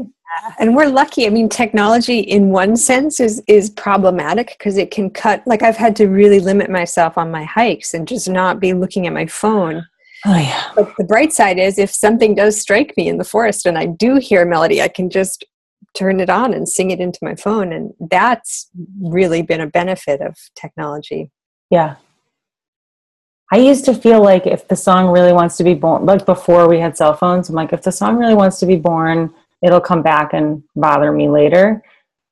And 0.60 0.76
we're 0.76 0.88
lucky. 0.88 1.26
I 1.26 1.30
mean, 1.30 1.50
technology 1.50 2.20
in 2.20 2.50
one 2.50 2.76
sense 2.76 3.20
is 3.20 3.42
is 3.48 3.70
problematic 3.70 4.56
because 4.58 4.78
it 4.78 4.92
can 4.92 5.10
cut. 5.10 5.46
Like 5.46 5.64
I've 5.64 5.78
had 5.78 5.96
to 5.98 6.08
really 6.08 6.40
limit 6.40 6.70
myself 6.70 7.18
on 7.18 7.32
my 7.32 7.44
hikes 7.44 7.94
and 7.94 8.08
just 8.08 8.30
not 8.30 8.60
be 8.60 8.74
looking 8.74 9.08
at 9.08 9.14
my 9.14 9.26
phone. 9.26 9.86
Oh 10.26 10.38
yeah. 10.38 10.72
But 10.76 10.94
the 10.98 11.04
bright 11.04 11.34
side 11.34 11.60
is, 11.60 11.78
if 11.78 11.92
something 11.92 12.36
does 12.36 12.60
strike 12.60 12.96
me 12.98 13.08
in 13.08 13.18
the 13.18 13.24
forest 13.24 13.66
and 13.66 13.78
I 13.78 13.86
do 13.86 14.18
hear 14.18 14.42
a 14.42 14.46
melody, 14.46 14.82
I 14.82 14.88
can 14.88 15.10
just 15.10 15.44
turn 15.94 16.20
it 16.20 16.30
on 16.30 16.54
and 16.54 16.68
sing 16.68 16.92
it 16.92 17.00
into 17.00 17.20
my 17.22 17.36
phone 17.36 17.74
and 17.74 17.94
that's 18.10 18.70
really 19.02 19.42
been 19.42 19.62
a 19.62 19.68
benefit 19.68 20.22
of 20.22 20.36
technology. 20.56 21.32
Yeah. 21.70 21.96
I 23.52 23.58
used 23.58 23.86
to 23.86 23.94
feel 23.94 24.22
like 24.22 24.46
if 24.46 24.68
the 24.68 24.76
song 24.76 25.08
really 25.08 25.34
wants 25.34 25.58
to 25.58 25.64
be 25.64 25.74
born 25.74 26.06
like 26.06 26.26
before 26.26 26.68
we 26.68 26.80
had 26.80 26.98
cell 26.98 27.16
phones 27.16 27.48
i'm 27.48 27.56
like 27.56 27.72
if 27.72 27.82
the 27.82 27.94
song 27.94 28.18
really 28.18 28.36
wants 28.36 28.60
to 28.60 28.66
be 28.66 28.76
born 28.76 29.34
it'll 29.62 29.82
come 29.82 30.04
back 30.04 30.34
and 30.34 30.64
bother 30.76 31.12
me 31.12 31.30
later. 31.30 31.82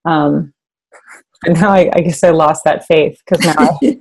Um, 0.06 0.54
and 1.46 1.60
now 1.60 1.72
I, 1.72 1.90
I, 1.94 2.02
guess 2.02 2.24
I 2.24 2.30
lost 2.30 2.64
that 2.66 2.86
faith 2.86 3.22
because 3.26 3.46
now 3.46 3.80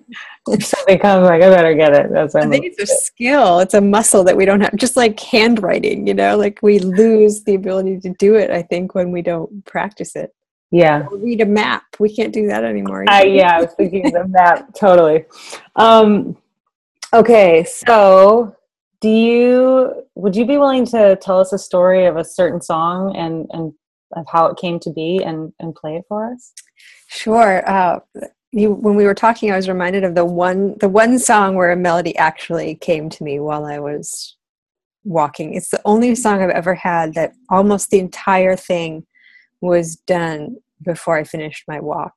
if 0.49 0.65
something 0.65 0.99
comes, 0.99 1.25
like 1.25 1.43
I 1.43 1.49
better 1.49 1.75
get 1.75 1.95
it. 1.95 2.11
That's 2.13 2.35
I 2.35 2.47
think 2.47 2.65
it's 2.67 2.81
a 2.81 2.87
skill. 2.87 3.61
It's 3.61 3.75
a 3.75 3.81
muscle 3.81 4.25
that 4.25 4.37
we 4.37 4.45
don't 4.45 4.61
have. 4.61 4.77
Just 4.77 4.97
like 4.97 5.19
handwriting, 5.19 6.07
you 6.07 6.15
know, 6.15 6.37
like 6.37 6.61
we 6.63 6.79
lose 6.79 7.45
the 7.45 7.55
ability 7.55 8.01
to 8.01 8.15
do 8.19 8.35
it. 8.35 8.51
I 8.51 8.63
think 8.63 8.95
when 8.95 9.11
we 9.11 9.23
don't 9.23 9.65
practice 9.65 10.17
it. 10.17 10.35
Yeah. 10.71 11.07
Or 11.11 11.19
read 11.19 11.41
a 11.41 11.47
map. 11.47 11.85
We 11.99 12.15
can't 12.15 12.33
do 12.33 12.47
that 12.49 12.65
anymore. 12.65 13.05
I, 13.09 13.25
yeah, 13.25 13.57
I 13.57 13.61
was 13.61 13.75
thinking 13.75 14.13
the 14.13 14.27
map. 14.27 14.75
Totally. 14.79 15.25
Um, 15.77 16.37
okay, 17.13 17.65
so 17.65 18.57
do 19.01 19.09
you 19.09 20.07
would 20.15 20.35
you 20.35 20.47
be 20.47 20.59
willing 20.59 20.85
to 20.87 21.17
tell 21.17 21.39
us 21.39 21.53
a 21.53 21.59
story 21.59 22.07
of 22.07 22.17
a 22.17 22.25
certain 22.25 22.61
song 22.61 23.15
and 23.17 23.47
and 23.51 23.73
of 24.17 24.27
how 24.29 24.47
it 24.47 24.57
came 24.57 24.81
to 24.81 24.91
be 24.91 25.23
and 25.23 25.53
and 25.61 25.75
play 25.75 25.97
it 25.97 26.05
for 26.09 26.33
us? 26.33 26.53
Sure. 27.07 27.69
Uh, 27.69 28.01
you, 28.55 28.73
when 28.73 28.95
we 28.95 29.05
were 29.05 29.15
talking, 29.15 29.51
I 29.51 29.57
was 29.57 29.69
reminded 29.69 30.05
of 30.05 30.15
the 30.15 30.25
one 30.25 30.77
the 30.79 30.89
one 30.89 31.19
song 31.19 31.57
where 31.57 31.73
a 31.73 31.77
melody 31.77 32.17
actually 32.17 32.77
came 32.77 33.11
to 33.11 33.25
me 33.25 33.41
while 33.41 33.65
I 33.65 33.79
was 33.81 34.37
walking. 35.03 35.55
It's 35.55 35.71
the 35.71 35.83
only 35.85 36.15
song 36.15 36.43
I've 36.43 36.51
ever 36.51 36.75
had 36.75 37.15
that 37.15 37.33
almost 37.51 37.91
the 37.91 37.99
entire 37.99 38.57
thing 38.57 39.07
was 39.61 39.97
done 39.97 40.57
before 40.83 41.17
I 41.17 41.25
finished 41.25 41.65
my 41.67 41.81
walk. 41.81 42.15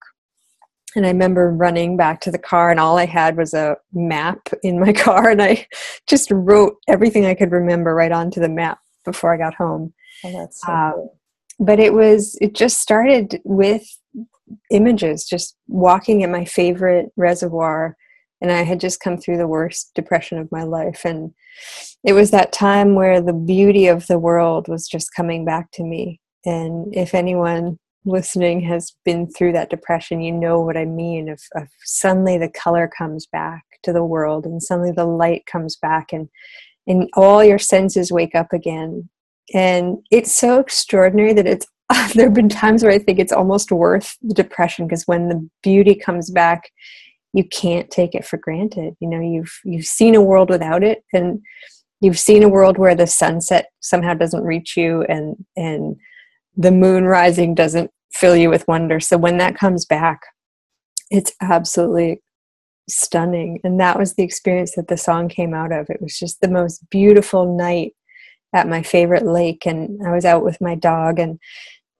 And 0.95 1.05
I 1.05 1.09
remember 1.09 1.51
running 1.51 1.97
back 1.97 2.21
to 2.21 2.31
the 2.31 2.37
car, 2.37 2.71
and 2.71 2.79
all 2.79 2.97
I 2.97 3.05
had 3.05 3.35
was 3.35 3.53
a 3.53 3.77
map 3.91 4.47
in 4.63 4.79
my 4.79 4.93
car, 5.05 5.29
and 5.29 5.41
I 5.41 5.67
just 6.07 6.29
wrote 6.31 6.77
everything 6.87 7.25
I 7.25 7.33
could 7.33 7.51
remember 7.51 7.95
right 7.95 8.11
onto 8.11 8.39
the 8.39 8.49
map 8.49 8.79
before 9.05 9.33
I 9.33 9.37
got 9.37 9.55
home. 9.55 9.93
Oh, 10.23 10.31
that's 10.31 10.61
so 10.61 10.71
um, 10.71 10.93
cool. 10.93 11.17
But 11.59 11.79
it 11.79 11.93
was, 11.93 12.37
it 12.41 12.53
just 12.53 12.79
started 12.79 13.41
with 13.43 13.83
images 14.71 15.25
just 15.25 15.55
walking 15.67 16.23
at 16.23 16.29
my 16.29 16.45
favorite 16.45 17.09
reservoir 17.17 17.95
and 18.41 18.51
i 18.51 18.61
had 18.61 18.79
just 18.79 18.99
come 18.99 19.17
through 19.17 19.37
the 19.37 19.47
worst 19.47 19.91
depression 19.95 20.37
of 20.37 20.51
my 20.51 20.63
life. 20.63 21.01
And 21.05 21.33
it 22.03 22.13
was 22.13 22.31
that 22.31 22.53
time 22.53 22.93
where 22.93 23.19
the 23.19 23.33
beauty 23.33 23.87
of 23.87 24.05
the 24.07 24.19
world 24.19 24.67
was 24.67 24.87
just 24.87 25.13
coming 25.15 25.43
back 25.43 25.71
to 25.73 25.83
me. 25.83 26.19
And 26.45 26.95
if 26.95 27.15
anyone 27.15 27.79
listening 28.05 28.61
has 28.61 28.93
been 29.03 29.29
through 29.31 29.51
that 29.51 29.69
depression 29.69 30.21
you 30.21 30.31
know 30.31 30.61
what 30.61 30.77
i 30.77 30.85
mean 30.85 31.27
if, 31.27 31.45
if 31.55 31.67
suddenly 31.83 32.37
the 32.37 32.47
color 32.47 32.89
comes 32.97 33.25
back 33.25 33.65
to 33.83 33.91
the 33.91 34.03
world 34.03 34.45
and 34.45 34.63
suddenly 34.63 34.93
the 34.93 35.03
light 35.03 35.45
comes 35.45 35.75
back 35.75 36.13
and 36.13 36.29
and 36.87 37.09
all 37.13 37.43
your 37.43 37.59
senses 37.59 38.11
wake 38.11 38.33
up 38.33 38.53
again. 38.53 39.09
And 39.53 39.97
it's 40.09 40.35
so 40.35 40.59
extraordinary 40.59 41.33
that 41.33 41.47
it's 41.47 41.67
there 42.13 42.25
have 42.25 42.33
been 42.33 42.49
times 42.49 42.83
where 42.83 42.91
I 42.91 42.99
think 42.99 43.19
it's 43.19 43.31
almost 43.31 43.71
worth 43.71 44.17
the 44.21 44.33
depression 44.33 44.87
because 44.87 45.03
when 45.03 45.29
the 45.29 45.49
beauty 45.63 45.95
comes 45.95 46.29
back, 46.29 46.71
you 47.33 47.43
can't 47.43 47.89
take 47.89 48.15
it 48.15 48.25
for 48.25 48.37
granted. 48.37 48.95
You 48.99 49.09
know, 49.09 49.19
you've 49.19 49.59
you've 49.63 49.85
seen 49.85 50.15
a 50.15 50.21
world 50.21 50.49
without 50.49 50.83
it, 50.83 51.03
and 51.13 51.41
you've 52.01 52.19
seen 52.19 52.43
a 52.43 52.49
world 52.49 52.77
where 52.77 52.95
the 52.95 53.07
sunset 53.07 53.67
somehow 53.79 54.13
doesn't 54.13 54.43
reach 54.43 54.75
you, 54.75 55.03
and 55.03 55.45
and 55.55 55.95
the 56.55 56.71
moon 56.71 57.05
rising 57.05 57.53
doesn't 57.55 57.91
fill 58.11 58.35
you 58.35 58.49
with 58.49 58.67
wonder. 58.67 58.99
So 58.99 59.17
when 59.17 59.37
that 59.37 59.57
comes 59.57 59.85
back, 59.85 60.21
it's 61.11 61.31
absolutely 61.41 62.21
stunning. 62.89 63.59
And 63.63 63.79
that 63.79 63.99
was 63.99 64.15
the 64.15 64.23
experience 64.23 64.73
that 64.75 64.87
the 64.87 64.97
song 64.97 65.29
came 65.29 65.53
out 65.53 65.71
of. 65.71 65.89
It 65.89 66.01
was 66.01 66.17
just 66.17 66.41
the 66.41 66.47
most 66.47 66.89
beautiful 66.89 67.57
night 67.57 67.93
at 68.53 68.67
my 68.67 68.81
favorite 68.81 69.25
lake, 69.25 69.65
and 69.65 70.05
I 70.05 70.11
was 70.11 70.25
out 70.25 70.43
with 70.43 70.59
my 70.61 70.75
dog 70.75 71.19
and 71.19 71.39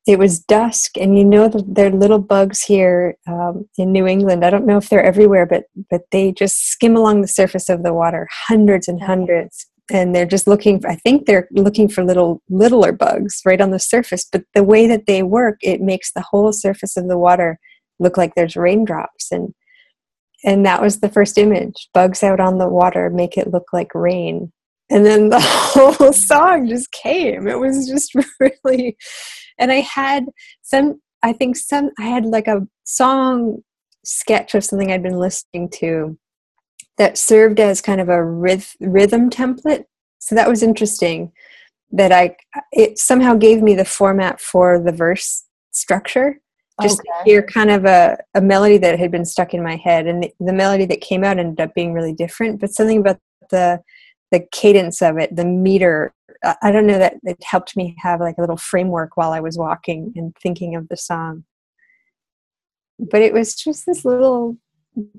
it 0.08 0.18
was 0.18 0.40
dusk 0.40 0.98
and 0.98 1.18
you 1.18 1.26
know 1.26 1.50
that 1.50 1.64
there 1.68 1.88
are 1.88 1.92
little 1.92 2.20
bugs 2.20 2.64
here 2.64 3.18
um, 3.28 3.68
in 3.78 3.92
new 3.92 4.08
england. 4.08 4.46
I 4.46 4.50
don't 4.50 4.66
know 4.66 4.78
if 4.78 4.90
they're 4.90 5.04
everywhere 5.04 5.46
but 5.46 5.66
but 5.90 6.04
they 6.12 6.32
just 6.32 6.70
skim 6.70 6.96
along 6.96 7.22
the 7.22 7.28
surface 7.28 7.70
of 7.70 7.84
the 7.84 7.94
water 7.94 8.28
hundreds 8.48 8.88
and 8.88 9.02
hundreds. 9.02 9.68
And 9.90 10.14
they're 10.14 10.26
just 10.26 10.48
looking 10.48 10.82
for, 10.82 10.90
i 10.90 10.96
think 10.96 11.26
they're 11.26 11.48
looking 11.52 11.88
for 11.88 12.04
little 12.04 12.42
littler 12.50 12.92
bugs 12.92 13.42
right 13.46 13.62
on 13.62 13.72
the 13.72 13.80
surface. 13.80 14.26
But 14.32 14.44
the 14.54 14.64
way 14.64 14.88
that 14.88 15.06
they 15.06 15.24
work 15.24 15.58
it 15.62 15.82
makes 15.82 16.12
the 16.14 16.26
whole 16.30 16.54
surface 16.54 16.98
of 16.98 17.08
the 17.08 17.18
water 17.18 17.60
look 18.00 18.18
like 18.18 18.36
there's 18.36 18.56
raindrops. 18.56 19.32
And 19.32 19.54
and 20.46 20.66
that 20.66 20.82
was 20.82 21.00
the 21.00 21.10
first 21.10 21.38
image. 21.38 21.90
Bugs 21.94 22.24
out 22.24 22.40
on 22.40 22.58
the 22.58 22.70
water 22.70 23.10
make 23.10 23.38
it 23.38 23.52
look 23.52 23.74
like 23.74 23.94
rain 23.94 24.52
and 24.90 25.06
then 25.06 25.30
the 25.30 25.40
whole 25.42 26.14
song 26.14 26.68
just 26.68 26.92
came. 26.92 27.48
It 27.48 27.60
was 27.60 27.88
just 27.88 28.14
really 28.40 28.98
and 29.58 29.72
i 29.72 29.82
had 29.82 30.26
some 30.62 31.02
i 31.24 31.34
think 31.34 31.56
some 31.56 31.92
i 32.00 32.04
had 32.04 32.26
like 32.26 32.48
a 32.48 32.68
song 32.84 33.62
sketch 34.06 34.56
of 34.56 34.64
something 34.64 34.92
i'd 34.92 35.04
been 35.04 35.20
listening 35.20 35.70
to 35.70 36.18
that 36.98 37.18
served 37.18 37.60
as 37.60 37.82
kind 37.82 38.02
of 38.02 38.10
a 38.10 38.18
ryth- 38.18 38.76
rhythm 38.80 39.30
template. 39.30 39.86
So 40.18 40.34
that 40.34 40.50
was 40.50 40.64
interesting 40.64 41.32
that 41.92 42.12
i 42.12 42.36
it 42.72 42.98
somehow 42.98 43.36
gave 43.36 43.62
me 43.62 43.76
the 43.76 43.86
format 43.86 44.42
for 44.42 44.80
the 44.80 44.92
verse 44.92 45.46
structure. 45.72 46.40
Just 46.82 47.00
okay. 47.00 47.32
hear 47.32 47.42
kind 47.42 47.72
of 47.72 47.86
a, 47.86 48.18
a 48.36 48.42
melody 48.42 48.78
that 48.80 49.00
had 49.00 49.10
been 49.12 49.26
stuck 49.26 49.56
in 49.56 49.64
my 49.64 49.78
head 49.78 50.06
and 50.06 50.24
the, 50.24 50.32
the 50.40 50.54
melody 50.54 50.86
that 50.86 51.02
came 51.02 51.24
out 51.24 51.40
ended 51.40 51.60
up 51.60 51.74
being 51.74 51.94
really 51.94 52.14
different. 52.14 52.60
But 52.60 52.72
something 52.72 53.00
about 53.00 53.18
the 53.50 53.82
the 54.32 54.46
cadence 54.52 55.02
of 55.02 55.18
it, 55.18 55.36
the 55.36 55.46
meter. 55.46 56.14
I 56.62 56.72
don't 56.72 56.88
know 56.88 57.00
that 57.00 57.16
it 57.24 57.38
helped 57.44 57.76
me 57.76 57.96
have 58.00 58.20
like 58.20 58.38
a 58.38 58.42
little 58.42 58.58
framework 58.58 59.18
while 59.18 59.32
I 59.32 59.40
was 59.40 59.58
walking 59.58 60.14
and 60.16 60.36
thinking 60.42 60.76
of 60.76 60.88
the 60.88 60.98
song. 60.98 61.46
But 63.00 63.22
it 63.22 63.34
was 63.34 63.56
just 63.56 63.86
this 63.86 64.06
little 64.06 64.58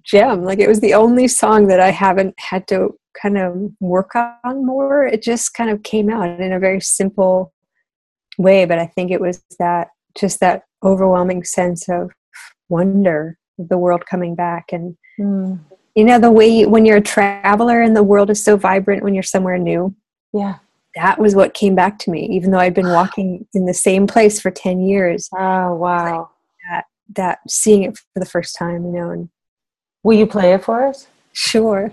gem. 0.03 0.45
Like 0.45 0.59
it 0.59 0.69
was 0.69 0.81
the 0.81 0.95
only 0.95 1.29
song 1.29 1.67
that 1.69 1.81
I 1.81 1.91
haven't 1.91 2.35
had 2.39 2.67
to 2.69 2.97
kind 3.21 3.39
of 3.39 3.73
work 3.81 4.15
on 4.15 4.67
more. 4.67 5.07
It 5.07 5.23
just 5.23 5.55
kind 5.55 5.71
of 5.71 5.83
came 5.83 6.11
out 6.11 6.41
in 6.41 6.53
a 6.53 6.59
very 6.59 6.81
simple 6.81 7.53
way. 8.37 8.65
But 8.65 8.79
I 8.79 8.87
think 8.87 9.11
it 9.11 9.21
was 9.21 9.43
that 9.59 9.89
just 10.17 10.41
that 10.41 10.63
overwhelming 10.85 11.45
sense 11.45 11.89
of 11.89 12.11
wonder 12.69 13.39
of 13.59 13.69
the 13.69 13.79
world 13.79 14.07
coming 14.07 14.35
back 14.35 14.67
and 14.73 14.97
mm. 15.19 15.59
You 15.99 16.05
know 16.05 16.21
the 16.21 16.31
way 16.31 16.47
you, 16.47 16.69
when 16.69 16.87
you're 16.87 16.99
a 16.99 17.01
traveler 17.01 17.83
and 17.83 17.97
the 17.97 18.05
world 18.05 18.31
is 18.31 18.41
so 18.41 18.57
vibrant 18.57 19.03
when 19.03 19.15
you're 19.15 19.23
somewhere 19.25 19.59
new. 19.59 19.93
Yeah. 20.33 20.59
That 20.95 21.19
was 21.19 21.35
what 21.35 21.55
came 21.55 21.75
back 21.75 21.99
to 22.01 22.11
me 22.13 22.25
even 22.31 22.53
though 22.53 22.61
i'd 22.61 22.73
been 22.75 22.91
walking 22.93 23.49
in 23.53 23.67
the 23.67 23.75
same 23.75 24.07
place 24.07 24.41
for 24.41 24.53
10 24.53 24.81
years. 24.83 25.29
Oh 25.37 25.75
wow. 25.75 26.31
That, 26.71 26.85
that 27.17 27.39
seeing 27.49 27.83
it 27.83 27.99
for 27.99 28.21
the 28.21 28.27
first 28.27 28.55
time 28.57 28.85
you 28.85 28.93
know 28.93 29.11
and 29.11 29.29
will 30.05 30.17
you 30.17 30.27
play 30.27 30.53
it 30.53 30.63
for 30.63 30.87
us? 30.87 31.09
Sure. 31.33 31.93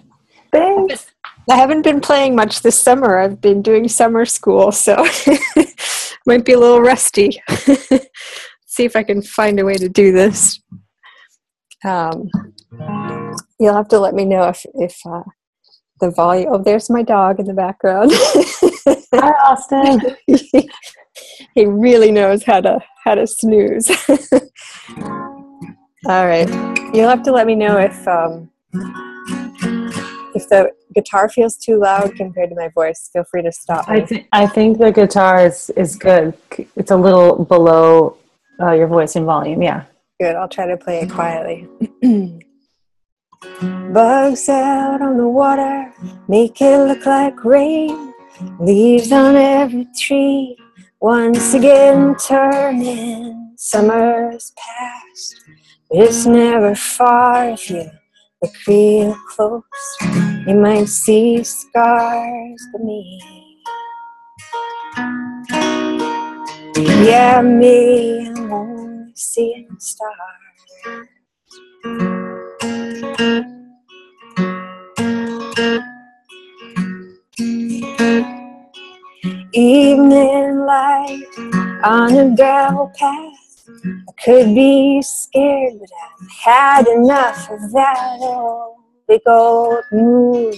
Thanks. 0.52 1.08
I 1.50 1.56
haven't 1.56 1.82
been 1.82 2.00
playing 2.00 2.36
much 2.36 2.62
this 2.62 2.80
summer. 2.80 3.18
I've 3.18 3.42
been 3.42 3.64
doing 3.64 3.88
summer 3.88 4.26
school 4.26 4.72
so 4.72 5.04
might 6.28 6.46
be 6.46 6.54
a 6.54 6.60
little 6.60 6.82
rusty. 6.82 7.42
See 8.68 8.84
if 8.84 8.96
i 8.96 9.02
can 9.02 9.24
find 9.24 9.60
a 9.60 9.66
way 9.66 9.78
to 9.78 9.90
do 9.90 10.12
this. 10.12 10.60
Um, 11.84 12.30
you'll 13.60 13.74
have 13.74 13.88
to 13.90 14.00
let 14.00 14.14
me 14.14 14.26
know 14.26 14.44
if 14.50 14.66
if 14.76 14.98
uh, 15.06 15.24
the 16.00 16.12
volume. 16.12 16.50
Oh, 16.52 16.58
there's 16.58 16.90
my 16.90 17.04
dog 17.04 17.40
in 17.40 17.46
the 17.46 17.54
background. 17.54 18.12
Hi, 19.14 19.32
Austin. 19.46 20.02
he 21.56 21.66
really 21.66 22.12
knows 22.12 22.44
how 22.44 22.62
to 22.62 22.80
how 23.04 23.16
to 23.16 23.26
snooze. 23.28 23.90
All 26.08 26.28
right, 26.28 26.48
you'll 26.94 27.10
have 27.10 27.24
to 27.24 27.32
let 27.32 27.48
me 27.48 27.56
know 27.56 27.78
if 27.78 28.08
um, 28.08 28.52
if 30.36 30.48
the 30.50 30.70
guitar 30.94 31.30
feels 31.30 31.58
too 31.58 31.80
loud 31.80 32.16
compared 32.16 32.50
to 32.50 32.56
my 32.56 32.70
voice. 32.70 33.10
Feel 33.12 33.24
free 33.24 33.42
to 33.42 33.52
stop. 33.52 33.90
Me. 33.90 34.02
I 34.02 34.06
think 34.06 34.28
I 34.32 34.48
think 34.48 34.78
the 34.78 34.92
guitar 34.92 35.46
is 35.46 35.70
is 35.72 35.96
good. 35.96 36.34
It's 36.76 36.92
a 36.92 36.98
little 36.98 37.46
below 37.46 38.18
uh, 38.62 38.72
your 38.72 38.88
voice 38.88 39.16
in 39.16 39.26
volume. 39.26 39.62
Yeah. 39.62 39.86
Good. 40.20 40.36
I'll 40.36 40.48
try 40.48 40.66
to 40.68 40.78
play 40.78 41.02
it 41.02 41.12
quietly. 41.12 41.68
Bugs 43.94 44.50
out 44.50 45.02
on 45.02 45.18
the 45.18 45.28
water, 45.28 45.94
make 46.28 46.62
it 46.62 46.78
look 46.88 47.06
like 47.06 47.44
rain. 47.46 48.14
Leaves 48.60 49.12
on 49.12 49.36
every 49.36 49.88
tree, 49.98 50.58
once 51.00 51.54
again 51.54 52.16
turning. 52.18 53.54
Summer's 53.58 54.52
past, 54.58 55.42
but 55.90 56.00
it's 56.00 56.26
never 56.26 56.76
far 56.76 57.52
if 57.52 57.70
you 57.70 57.90
look 58.42 58.54
real 58.68 59.16
close. 59.30 59.64
You 60.46 60.56
might 60.56 60.90
see 60.90 61.44
scars 61.44 62.62
beneath. 62.74 63.24
Yeah, 66.78 67.42
me, 67.42 68.28
I'm 68.28 68.52
only 68.52 69.14
seeing 69.16 69.70
stars. 69.80 71.06
Evening 79.54 80.60
light 80.60 81.24
on 81.84 82.16
a 82.16 82.36
gravel 82.36 82.92
path. 82.98 83.70
I 83.88 84.12
could 84.24 84.56
be 84.56 85.02
scared, 85.02 85.74
but 85.80 85.90
I've 86.04 86.30
had 86.32 86.88
enough 86.88 87.50
of 87.50 87.72
that 87.72 88.18
old 88.22 88.78
big 89.08 89.22
old 89.28 89.84
moon 89.92 90.54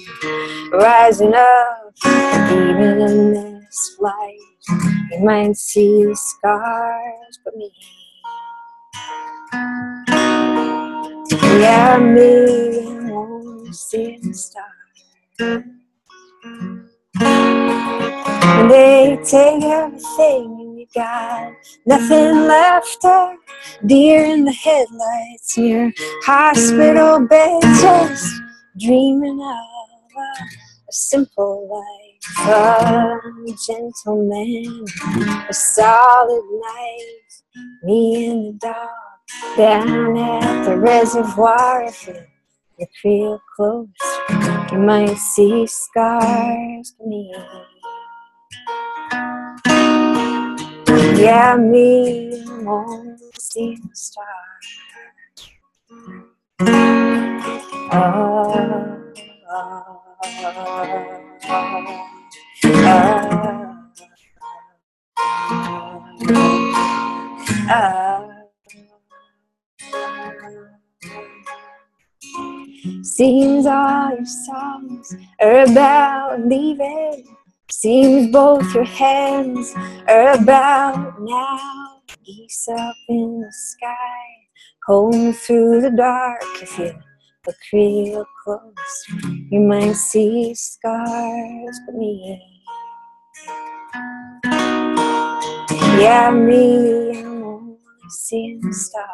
rising 0.74 1.34
up. 1.34 1.94
Even 2.06 3.02
in 3.02 3.34
this 3.34 3.98
light, 4.00 4.40
you 5.12 5.24
might 5.24 5.56
see 5.56 6.06
the 6.06 6.16
scars, 6.16 7.40
but 7.44 7.56
me. 7.56 7.72
Yeah, 11.56 11.98
me 11.98 12.68
the 14.22 14.34
stars. 14.34 14.66
And 18.60 18.72
they 18.72 19.18
take 19.24 19.64
everything 19.64 20.46
and 20.60 20.80
you 20.80 20.88
got 20.94 21.54
nothing 21.86 22.48
left 22.48 23.06
of 23.06 23.36
deer 23.86 24.26
in 24.26 24.46
the 24.46 24.52
headlights 24.52 25.58
your 25.58 25.92
hospital 26.24 27.26
bed 27.28 27.62
just 27.62 28.34
dreaming 28.80 29.40
of 29.40 29.48
a, 29.48 30.44
simple 30.90 31.68
life 31.70 32.48
a 32.48 33.20
gentleman 33.68 34.86
a 35.50 35.54
solid 35.54 36.44
night 36.52 37.22
me 37.84 38.30
and 38.32 38.46
the 38.48 38.68
dog 38.68 39.17
down 39.58 40.18
at 40.18 40.64
the 40.66 40.78
reservoir, 40.78 41.84
if 41.84 42.08
you 42.08 42.14
look 42.80 42.90
real 43.04 43.42
close, 43.56 43.88
you 44.72 44.78
might 44.78 45.16
see 45.16 45.66
scars 45.68 46.94
beneath. 47.00 47.36
Yeah, 51.20 51.58
me, 51.58 52.44
I'm 52.48 52.68
only 52.68 53.18
seeing 53.40 53.90
stars. 53.94 54.28
Oh, 57.90 59.04
oh, 59.50 60.02
oh, 60.20 60.68
oh, 67.70 68.07
Seems 73.18 73.66
all 73.66 74.12
your 74.12 74.26
songs 74.46 75.16
are 75.42 75.64
about 75.64 76.40
leaving. 76.46 77.26
Seems 77.72 78.32
both 78.32 78.72
your 78.76 78.84
hands 78.84 79.74
are 80.08 80.34
about 80.34 81.20
now. 81.20 82.02
Geese 82.24 82.68
up 82.68 82.96
in 83.10 83.42
the 83.42 83.52
sky, 83.52 84.20
home 84.86 85.34
through 85.34 85.82
the 85.82 85.90
dark. 85.90 86.44
If 86.62 86.78
you 86.78 86.94
look 87.48 87.56
real 87.74 88.24
close, 88.44 89.06
you 89.50 89.62
might 89.62 89.94
see 89.94 90.54
scars 90.54 91.80
but 91.88 91.96
me. 91.96 92.40
Yeah, 95.98 96.30
me, 96.30 97.20
I'm 97.20 97.44
only 97.44 97.78
seeing 98.10 98.72
stars 98.72 99.08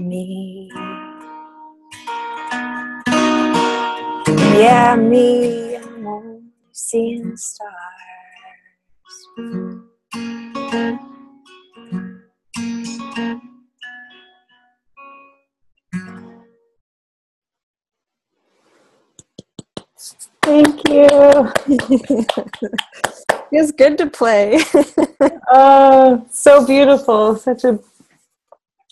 me. 0.00 0.70
Yeah, 4.58 4.96
me, 4.96 5.76
I'm 5.76 6.06
only 6.06 6.42
seeing 6.72 7.36
stars. 7.36 7.70
Thank 20.42 20.88
you. 20.88 21.52
Feels 23.50 23.72
good 23.72 23.98
to 23.98 24.06
play. 24.08 24.58
oh, 25.52 26.26
so 26.30 26.66
beautiful. 26.66 27.36
Such 27.36 27.64
a 27.64 27.78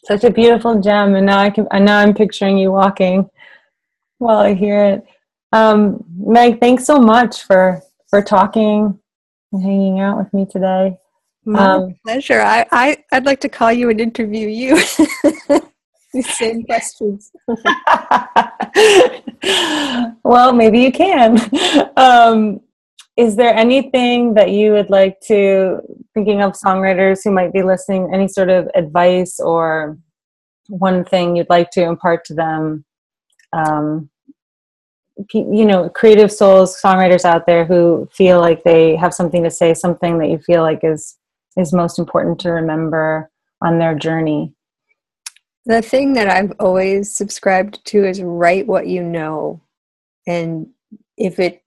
such 0.05 0.25
a 0.25 0.31
beautiful 0.31 0.81
gem. 0.81 1.15
And 1.15 1.27
now 1.27 1.39
I 1.39 1.51
can 1.51 1.67
and 1.71 1.85
now 1.85 1.99
I'm 1.99 2.15
picturing 2.15 2.59
you 2.59 2.73
walking 2.73 3.29
while 4.19 4.39
I 4.39 4.55
hear 4.55 4.85
it. 4.85 5.05
Um, 5.53 6.05
Meg, 6.17 6.61
thanks 6.61 6.85
so 6.85 6.99
much 6.99 7.43
for 7.43 7.83
for 8.09 8.23
talking 8.23 8.99
and 9.53 9.63
hanging 9.63 10.01
out 10.01 10.19
with 10.19 10.33
me 10.33 10.47
today. 10.47 10.99
My 11.45 11.61
um, 11.61 11.95
pleasure. 12.05 12.41
I, 12.41 12.67
I 12.71 13.05
I'd 13.13 13.27
like 13.27 13.41
to 13.41 13.49
call 13.49 13.73
you 13.73 13.91
and 13.91 14.01
interview 14.01 14.49
you. 14.49 14.77
These 16.13 16.37
same 16.37 16.65
questions. 16.65 17.31
well, 20.25 20.53
maybe 20.55 20.81
you 20.81 20.91
can. 20.91 21.39
Um, 21.97 22.61
is 23.19 23.35
there 23.35 23.53
anything 23.53 24.35
that 24.35 24.53
you 24.53 24.71
would 24.73 24.91
like 24.91 25.21
to 25.21 25.81
thinking 26.15 26.41
of 26.41 26.53
songwriters 26.53 27.25
who 27.25 27.33
might 27.33 27.53
be 27.53 27.63
listening 27.63 28.09
any 28.15 28.29
sort 28.29 28.49
of 28.49 28.71
advice 28.77 29.41
or 29.41 29.99
one 30.69 31.05
thing 31.05 31.35
you'd 31.35 31.51
like 31.51 31.71
to 31.73 31.83
impart 31.83 32.25
to 32.27 32.35
them? 32.35 32.85
Um, 33.53 34.09
you 35.35 35.65
know 35.65 35.89
creative 35.89 36.31
souls 36.31 36.81
songwriters 36.81 37.25
out 37.25 37.45
there 37.45 37.65
who 37.65 38.09
feel 38.13 38.39
like 38.39 38.63
they 38.63 38.95
have 38.95 39.13
something 39.13 39.43
to 39.43 39.51
say 39.51 39.75
something 39.75 40.19
that 40.19 40.29
you 40.29 40.39
feel 40.39 40.63
like 40.63 40.85
is 40.85 41.17
is 41.57 41.73
most 41.73 41.99
important 41.99 42.39
to 42.39 42.53
remember 42.53 43.29
on 43.61 43.81
their 43.81 43.97
journey? 43.97 44.55
The 45.67 45.83
thing 45.83 46.13
that 46.13 46.29
i've 46.29 46.53
always 46.61 47.13
subscribed 47.13 47.85
to 47.87 48.05
is 48.05 48.23
write 48.23 48.69
what 48.69 48.87
you 48.87 49.03
know. 49.03 49.61
And 50.25 50.69
if 51.17 51.41
it 51.41 51.63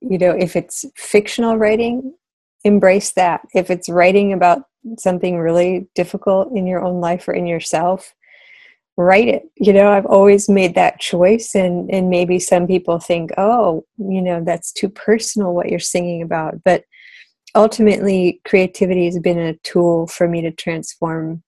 you 0.00 0.18
know 0.18 0.30
if 0.30 0.56
it's 0.56 0.84
fictional 0.96 1.56
writing 1.56 2.14
embrace 2.64 3.12
that. 3.12 3.42
If 3.54 3.70
it's 3.70 3.88
writing 3.88 4.32
about 4.32 4.62
something 4.98 5.38
really 5.38 5.88
difficult 5.94 6.52
in 6.56 6.66
your 6.66 6.82
own 6.82 7.00
life 7.00 7.28
or 7.28 7.34
in 7.34 7.46
yourself 7.46 8.14
write 8.96 9.28
it. 9.28 9.44
You 9.56 9.72
know 9.72 9.90
i've 9.90 10.06
always 10.06 10.48
made 10.48 10.74
that 10.74 10.98
choice 10.98 11.54
and 11.54 11.88
and 11.90 12.10
maybe 12.10 12.40
some 12.40 12.66
people 12.66 12.98
think 12.98 13.30
oh 13.38 13.84
you 13.96 14.20
know 14.20 14.42
that's 14.42 14.72
too 14.72 14.88
personal 14.88 15.54
what 15.54 15.68
you're 15.68 15.78
singing 15.78 16.22
about. 16.22 16.62
But 16.64 16.84
ultimately 17.54 18.40
creativity 18.44 19.04
has 19.06 19.18
been 19.18 19.38
a 19.38 19.54
tool 19.58 20.06
for 20.06 20.28
me 20.28 20.40
to 20.42 20.50
transform 20.50 21.42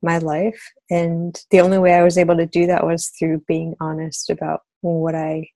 my 0.00 0.18
life 0.18 0.60
and 0.90 1.40
the 1.50 1.60
only 1.60 1.78
way 1.78 1.92
i 1.92 2.02
was 2.02 2.18
able 2.18 2.36
to 2.36 2.46
do 2.46 2.66
that 2.66 2.84
was 2.84 3.12
through 3.16 3.40
being 3.46 3.76
honest 3.78 4.30
about 4.30 4.62
what 4.80 5.14
i 5.14 5.46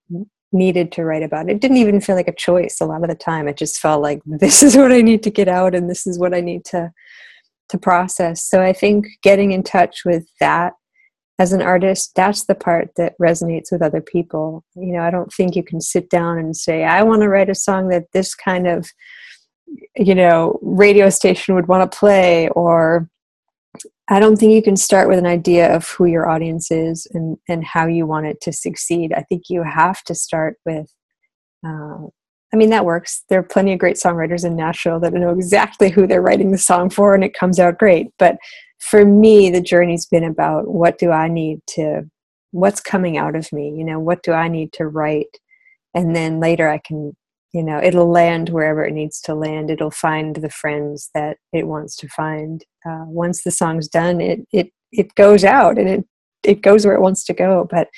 needed 0.52 0.92
to 0.92 1.04
write 1.04 1.22
about. 1.22 1.48
It 1.48 1.60
didn't 1.60 1.78
even 1.78 2.00
feel 2.00 2.14
like 2.14 2.28
a 2.28 2.34
choice 2.34 2.80
a 2.80 2.86
lot 2.86 3.02
of 3.02 3.08
the 3.08 3.14
time. 3.14 3.48
It 3.48 3.56
just 3.56 3.78
felt 3.78 4.02
like 4.02 4.20
this 4.26 4.62
is 4.62 4.76
what 4.76 4.92
i 4.92 5.00
need 5.00 5.22
to 5.24 5.30
get 5.30 5.48
out 5.48 5.74
and 5.74 5.90
this 5.90 6.06
is 6.06 6.18
what 6.18 6.34
i 6.34 6.40
need 6.40 6.64
to 6.66 6.92
to 7.68 7.78
process. 7.78 8.44
So 8.48 8.62
i 8.62 8.72
think 8.72 9.06
getting 9.22 9.52
in 9.52 9.62
touch 9.62 10.04
with 10.04 10.26
that 10.40 10.74
as 11.38 11.52
an 11.52 11.62
artist, 11.62 12.12
that's 12.14 12.44
the 12.44 12.54
part 12.54 12.90
that 12.96 13.14
resonates 13.20 13.70
with 13.70 13.82
other 13.82 14.00
people. 14.00 14.64
You 14.74 14.94
know, 14.94 15.00
I 15.00 15.10
don't 15.10 15.32
think 15.32 15.54
you 15.54 15.62
can 15.62 15.80
sit 15.80 16.08
down 16.08 16.38
and 16.38 16.56
say, 16.56 16.84
I 16.84 17.02
want 17.02 17.22
to 17.22 17.28
write 17.28 17.50
a 17.50 17.54
song 17.54 17.88
that 17.88 18.10
this 18.12 18.34
kind 18.34 18.66
of, 18.66 18.88
you 19.96 20.14
know, 20.14 20.58
radio 20.62 21.10
station 21.10 21.54
would 21.54 21.68
want 21.68 21.90
to 21.90 21.98
play, 21.98 22.48
or 22.50 23.08
I 24.08 24.20
don't 24.20 24.36
think 24.36 24.52
you 24.52 24.62
can 24.62 24.76
start 24.76 25.08
with 25.08 25.18
an 25.18 25.26
idea 25.26 25.74
of 25.74 25.88
who 25.88 26.04
your 26.06 26.28
audience 26.28 26.70
is 26.70 27.08
and, 27.12 27.36
and 27.48 27.64
how 27.64 27.86
you 27.86 28.06
want 28.06 28.26
it 28.26 28.40
to 28.42 28.52
succeed. 28.52 29.12
I 29.12 29.22
think 29.22 29.44
you 29.48 29.64
have 29.64 30.02
to 30.04 30.14
start 30.14 30.58
with, 30.64 30.92
uh, 31.66 32.06
I 32.54 32.56
mean, 32.56 32.70
that 32.70 32.84
works. 32.84 33.24
There 33.28 33.40
are 33.40 33.42
plenty 33.42 33.72
of 33.72 33.80
great 33.80 33.96
songwriters 33.96 34.44
in 34.44 34.54
Nashville 34.54 35.00
that 35.00 35.12
know 35.12 35.30
exactly 35.30 35.90
who 35.90 36.06
they're 36.06 36.22
writing 36.22 36.52
the 36.52 36.58
song 36.58 36.88
for, 36.88 37.14
and 37.14 37.24
it 37.24 37.34
comes 37.34 37.58
out 37.58 37.78
great. 37.78 38.06
But 38.18 38.36
for 38.78 39.04
me, 39.04 39.50
the 39.50 39.60
journey's 39.60 40.06
been 40.06 40.22
about 40.24 40.68
what 40.68 40.98
do 40.98 41.10
I 41.10 41.26
need 41.26 41.60
to, 41.70 42.08
what's 42.52 42.80
coming 42.80 43.18
out 43.18 43.34
of 43.34 43.52
me, 43.52 43.74
you 43.76 43.84
know, 43.84 43.98
what 43.98 44.22
do 44.22 44.32
I 44.32 44.46
need 44.46 44.72
to 44.74 44.86
write? 44.86 45.36
And 45.94 46.14
then 46.14 46.38
later 46.38 46.68
I 46.68 46.78
can, 46.78 47.16
you 47.52 47.62
know, 47.62 47.80
it'll 47.82 48.10
land 48.10 48.50
wherever 48.50 48.84
it 48.84 48.92
needs 48.92 49.20
to 49.22 49.34
land. 49.34 49.70
It'll 49.70 49.90
find 49.90 50.36
the 50.36 50.50
friends 50.50 51.10
that 51.14 51.38
it 51.52 51.66
wants 51.66 51.96
to 51.96 52.08
find. 52.08 52.64
Uh, 52.84 53.04
once 53.06 53.42
the 53.42 53.50
song's 53.50 53.88
done, 53.88 54.20
it, 54.20 54.40
it, 54.52 54.72
it 54.92 55.14
goes 55.14 55.44
out 55.44 55.78
and 55.78 55.88
it, 55.88 56.04
it 56.42 56.62
goes 56.62 56.84
where 56.84 56.94
it 56.94 57.00
wants 57.00 57.24
to 57.24 57.32
go. 57.32 57.66
But 57.70 57.88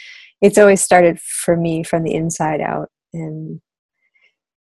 it's 0.41 0.59
always 0.59 0.83
started 0.83 1.19
for 1.21 1.57
me 1.57 1.83
from 1.83 2.05
the 2.05 2.15
inside 2.15 2.61
out. 2.61 2.89
And 3.13 3.61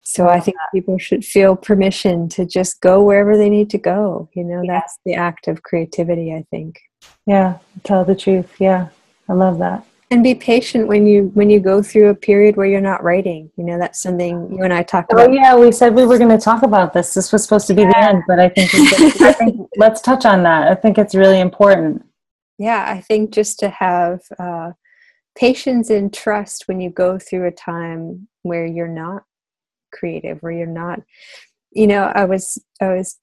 so 0.01 0.27
I 0.27 0.39
think 0.39 0.57
people 0.73 0.99
should 0.99 1.25
feel 1.25 1.55
permission 1.55 2.29
to 2.29 2.45
just 2.45 2.79
go 2.81 3.01
wherever 3.01 3.35
they 3.35 3.49
need 3.49 3.71
to 3.71 3.79
go. 3.79 4.29
You 4.35 4.43
know, 4.43 4.61
yeah. 4.63 4.73
that's 4.73 4.99
the 5.05 5.15
act 5.15 5.47
of 5.47 5.63
creativity, 5.63 6.31
I 6.31 6.45
think. 6.51 6.79
Yeah, 7.25 7.57
tell 7.83 8.05
the 8.05 8.15
truth. 8.15 8.53
Yeah. 8.59 8.89
I 9.27 9.33
love 9.33 9.57
that. 9.59 9.85
And 10.11 10.23
be 10.23 10.35
patient 10.35 10.87
when 10.87 11.07
you 11.07 11.31
when 11.33 11.49
you 11.49 11.59
go 11.59 11.81
through 11.81 12.09
a 12.09 12.15
period 12.15 12.57
where 12.57 12.67
you're 12.67 12.79
not 12.79 13.03
writing. 13.03 13.51
You 13.57 13.63
know, 13.63 13.79
that's 13.79 14.01
something 14.01 14.55
you 14.55 14.63
and 14.63 14.71
I 14.71 14.83
talked 14.83 15.11
oh, 15.11 15.17
about. 15.17 15.29
Oh 15.29 15.33
yeah, 15.33 15.55
we 15.55 15.71
said 15.71 15.95
we 15.95 16.05
were 16.05 16.19
going 16.19 16.29
to 16.29 16.37
talk 16.37 16.61
about 16.61 16.93
this. 16.93 17.13
This 17.13 17.31
was 17.31 17.43
supposed 17.43 17.65
to 17.67 17.73
be 17.73 17.81
yeah. 17.81 17.89
the 17.89 17.97
end, 17.97 18.23
but 18.27 18.39
I 18.39 18.49
think, 18.49 18.73
I 19.21 19.33
think 19.33 19.67
let's 19.77 20.01
touch 20.01 20.25
on 20.25 20.43
that. 20.43 20.67
I 20.67 20.75
think 20.75 20.99
it's 20.99 21.15
really 21.15 21.39
important. 21.39 22.05
Yeah, 22.59 22.85
I 22.87 23.01
think 23.01 23.31
just 23.31 23.57
to 23.59 23.69
have 23.69 24.21
uh, 24.37 24.71
patience 25.35 25.89
and 25.89 26.13
trust 26.13 26.67
when 26.67 26.79
you 26.79 26.89
go 26.89 27.19
through 27.19 27.47
a 27.47 27.51
time 27.51 28.27
where 28.43 28.65
you're 28.65 28.87
not 28.87 29.23
creative 29.91 30.39
where 30.39 30.51
you're 30.51 30.67
not 30.67 30.99
you 31.71 31.87
know 31.87 32.11
i 32.15 32.25
was 32.25 32.57
i 32.81 32.93
was 32.93 33.17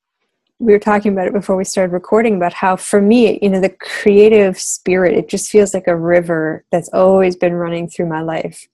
we 0.62 0.72
were 0.72 0.78
talking 0.78 1.12
about 1.12 1.26
it 1.26 1.32
before 1.32 1.56
we 1.56 1.64
started 1.64 1.92
recording 1.92 2.36
about 2.36 2.52
how 2.52 2.76
for 2.76 3.00
me 3.00 3.38
you 3.42 3.48
know 3.48 3.60
the 3.60 3.68
creative 3.80 4.58
spirit 4.58 5.16
it 5.16 5.28
just 5.28 5.50
feels 5.50 5.74
like 5.74 5.88
a 5.88 5.96
river 5.96 6.64
that's 6.70 6.88
always 6.92 7.34
been 7.36 7.54
running 7.54 7.88
through 7.88 8.06
my 8.06 8.22
life 8.22 8.66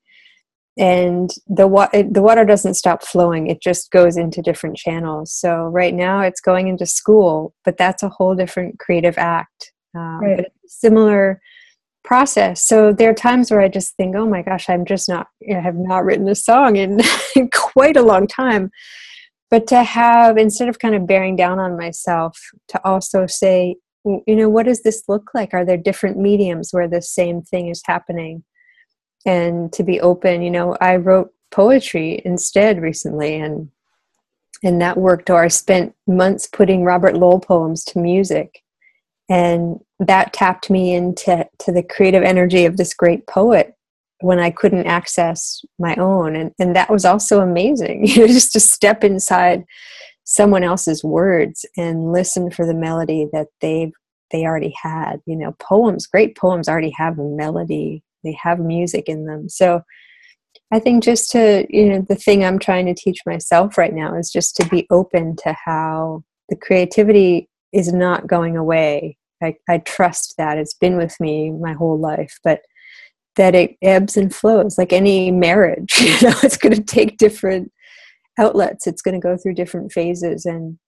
and 0.77 1.31
the 1.47 1.67
water 1.67 2.03
the 2.03 2.23
water 2.23 2.45
doesn't 2.45 2.75
stop 2.75 3.03
flowing 3.03 3.47
it 3.47 3.61
just 3.63 3.91
goes 3.91 4.17
into 4.17 4.43
different 4.43 4.77
channels 4.77 5.33
so 5.33 5.65
right 5.65 5.95
now 5.95 6.21
it's 6.21 6.41
going 6.41 6.69
into 6.69 6.87
school 6.87 7.55
but 7.65 7.79
that's 7.79 8.03
a 8.03 8.09
whole 8.09 8.35
different 8.35 8.79
creative 8.79 9.17
act 9.17 9.73
um, 9.95 10.21
right. 10.21 10.47
similar 10.67 11.41
process. 12.09 12.63
So 12.63 12.91
there 12.91 13.11
are 13.11 13.15
times 13.15 13.51
where 13.51 13.61
I 13.61 13.69
just 13.69 13.95
think, 13.97 14.17
oh 14.17 14.27
my 14.27 14.41
gosh, 14.41 14.71
I'm 14.71 14.87
just 14.87 15.11
not, 15.11 15.27
I 15.55 15.61
have 15.61 15.75
not 15.75 16.07
written 16.07 16.27
a 16.29 16.35
song 16.35 16.77
in, 16.77 17.01
in 17.37 17.51
quite 17.53 17.99
a 17.99 18.03
long 18.03 18.27
time. 18.27 18.71
But 19.51 19.67
to 19.69 19.83
have, 19.83 20.37
instead 20.37 20.69
of 20.69 20.79
kind 20.79 20.95
of 20.95 21.07
bearing 21.07 21.37
down 21.37 21.59
on 21.59 21.77
myself, 21.77 22.39
to 22.69 22.81
also 22.85 23.27
say, 23.27 23.77
you 24.05 24.37
know, 24.37 24.49
what 24.49 24.67
does 24.67 24.83
this 24.83 25.05
look 25.09 25.31
like? 25.35 25.55
Are 25.55 25.65
there 25.65 25.77
different 25.77 26.19
mediums 26.19 26.71
where 26.71 26.89
the 26.89 27.03
same 27.03 27.43
thing 27.43 27.69
is 27.69 27.83
happening? 27.85 28.45
And 29.27 29.73
to 29.73 29.83
be 29.83 30.01
open, 30.01 30.43
you 30.43 30.51
know, 30.51 30.77
I 30.81 30.97
wrote 30.97 31.33
poetry 31.51 32.21
instead 32.25 32.81
recently 32.81 33.37
and 33.37 33.71
and 34.65 34.81
that 34.83 34.97
worked 34.97 35.31
or 35.31 35.45
I 35.45 35.49
spent 35.49 35.95
months 36.07 36.49
putting 36.49 36.83
Robert 36.83 37.15
Lowell 37.15 37.41
poems 37.41 37.85
to 37.85 37.99
music 38.01 38.63
and 39.29 39.79
that 40.01 40.33
tapped 40.33 40.69
me 40.69 40.95
into 40.95 41.47
to 41.61 41.73
the 41.73 41.83
creative 41.83 42.23
energy 42.23 42.65
of 42.65 42.77
this 42.77 42.93
great 42.93 43.27
poet 43.27 43.75
when 44.21 44.39
I 44.39 44.51
couldn't 44.51 44.87
access 44.87 45.63
my 45.79 45.95
own. 45.97 46.35
And, 46.37 46.53
and 46.59 46.75
that 46.75 46.91
was 46.91 47.05
also 47.05 47.41
amazing, 47.41 48.07
you 48.07 48.21
know, 48.21 48.27
just 48.27 48.53
to 48.53 48.61
step 48.61 49.05
inside 49.05 49.65
someone 50.25 50.65
else's 50.65 51.03
words 51.03 51.65
and 51.77 52.13
listen 52.13 52.51
for 52.51 52.67
the 52.67 52.75
melody 52.75 53.29
that 53.33 53.49
they've 53.61 53.93
they 54.31 54.45
already 54.45 54.75
had. 54.83 55.21
You 55.27 55.37
know, 55.37 55.57
poems, 55.59 56.07
great 56.07 56.37
poems 56.37 56.69
already 56.69 56.91
have 56.91 57.19
a 57.19 57.25
melody. 57.25 58.03
They 58.25 58.37
have 58.43 58.59
music 58.59 59.09
in 59.09 59.25
them. 59.25 59.49
So 59.49 59.83
I 60.71 60.79
think 60.79 61.03
just 61.03 61.31
to, 61.31 61.67
you 61.71 61.89
know, 61.89 62.05
the 62.07 62.15
thing 62.15 62.45
I'm 62.45 62.59
trying 62.59 62.87
to 62.87 62.95
teach 62.95 63.21
myself 63.25 63.79
right 63.79 63.95
now 63.95 64.15
is 64.15 64.31
just 64.31 64.55
to 64.57 64.69
be 64.69 64.87
open 64.91 65.37
to 65.45 65.57
how 65.65 66.25
the 66.51 66.57
creativity 66.57 67.49
is 67.73 67.93
not 67.93 68.27
going 68.27 68.57
away. 68.57 69.17
I, 69.43 69.57
I 69.69 69.79
trust 69.79 70.35
that. 70.37 70.59
It's 70.59 70.75
been 70.75 70.97
with 70.97 71.19
me 71.21 71.51
my 71.53 71.73
whole 71.73 71.99
life, 71.99 72.39
but 72.43 72.61
that 73.39 73.55
it 73.55 73.77
ebbs 73.81 74.17
and 74.17 74.35
flows 74.35 74.77
like 74.77 74.93
any 74.93 75.31
marriage. 75.31 75.95
You 76.01 76.29
know, 76.29 76.37
it's 76.43 76.57
going 76.57 76.75
to 76.75 76.83
take 76.83 77.17
different 77.17 77.73
outlets. 78.39 78.87
It's 78.87 79.03
going 79.03 79.19
to 79.19 79.25
go 79.25 79.37
through 79.37 79.55
different 79.55 79.93
phases, 79.93 80.45
and 80.45 80.79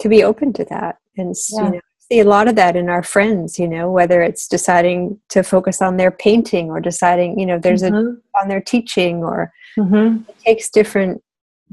to 0.00 0.08
be 0.08 0.22
open 0.22 0.52
to 0.54 0.64
that. 0.66 0.96
And 1.16 1.34
yeah. 1.50 1.64
you 1.64 1.70
know, 1.72 1.80
see 2.10 2.20
a 2.20 2.24
lot 2.24 2.48
of 2.48 2.56
that 2.56 2.76
in 2.76 2.88
our 2.88 3.02
friends. 3.02 3.58
You 3.58 3.68
know, 3.68 3.90
whether 3.90 4.20
it's 4.20 4.48
deciding 4.48 5.18
to 5.30 5.42
focus 5.42 5.80
on 5.80 5.96
their 5.96 6.10
painting 6.10 6.68
or 6.68 6.80
deciding, 6.80 7.38
you 7.38 7.46
know, 7.46 7.58
there's 7.58 7.82
mm-hmm. 7.82 7.94
a 7.94 8.40
on 8.42 8.48
their 8.48 8.60
teaching, 8.60 9.22
or 9.22 9.52
mm-hmm. 9.78 10.28
it 10.28 10.38
takes 10.40 10.68
different 10.68 11.22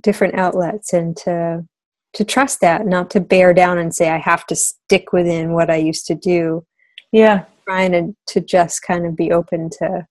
different 0.01 0.36
outlets, 0.36 0.93
and 0.93 1.17
to 1.17 1.65
to 2.13 2.25
trust 2.25 2.62
that, 2.62 2.86
not 2.86 3.10
to 3.12 3.19
bear 3.19 3.53
down 3.53 3.77
and 3.77 3.95
say 3.95 4.10
I 4.10 4.17
have 4.17 4.45
to 4.47 4.55
stick 4.55 5.13
within 5.13 5.53
what 5.53 5.69
I 5.69 5.77
used 5.77 6.05
to 6.07 6.15
do. 6.15 6.65
Yeah, 7.12 7.45
trying 7.67 7.91
to 7.93 8.15
to 8.34 8.41
just 8.41 8.84
kind 8.84 9.05
of 9.05 9.15
be 9.15 9.31
open 9.31 9.69
to 9.79 10.05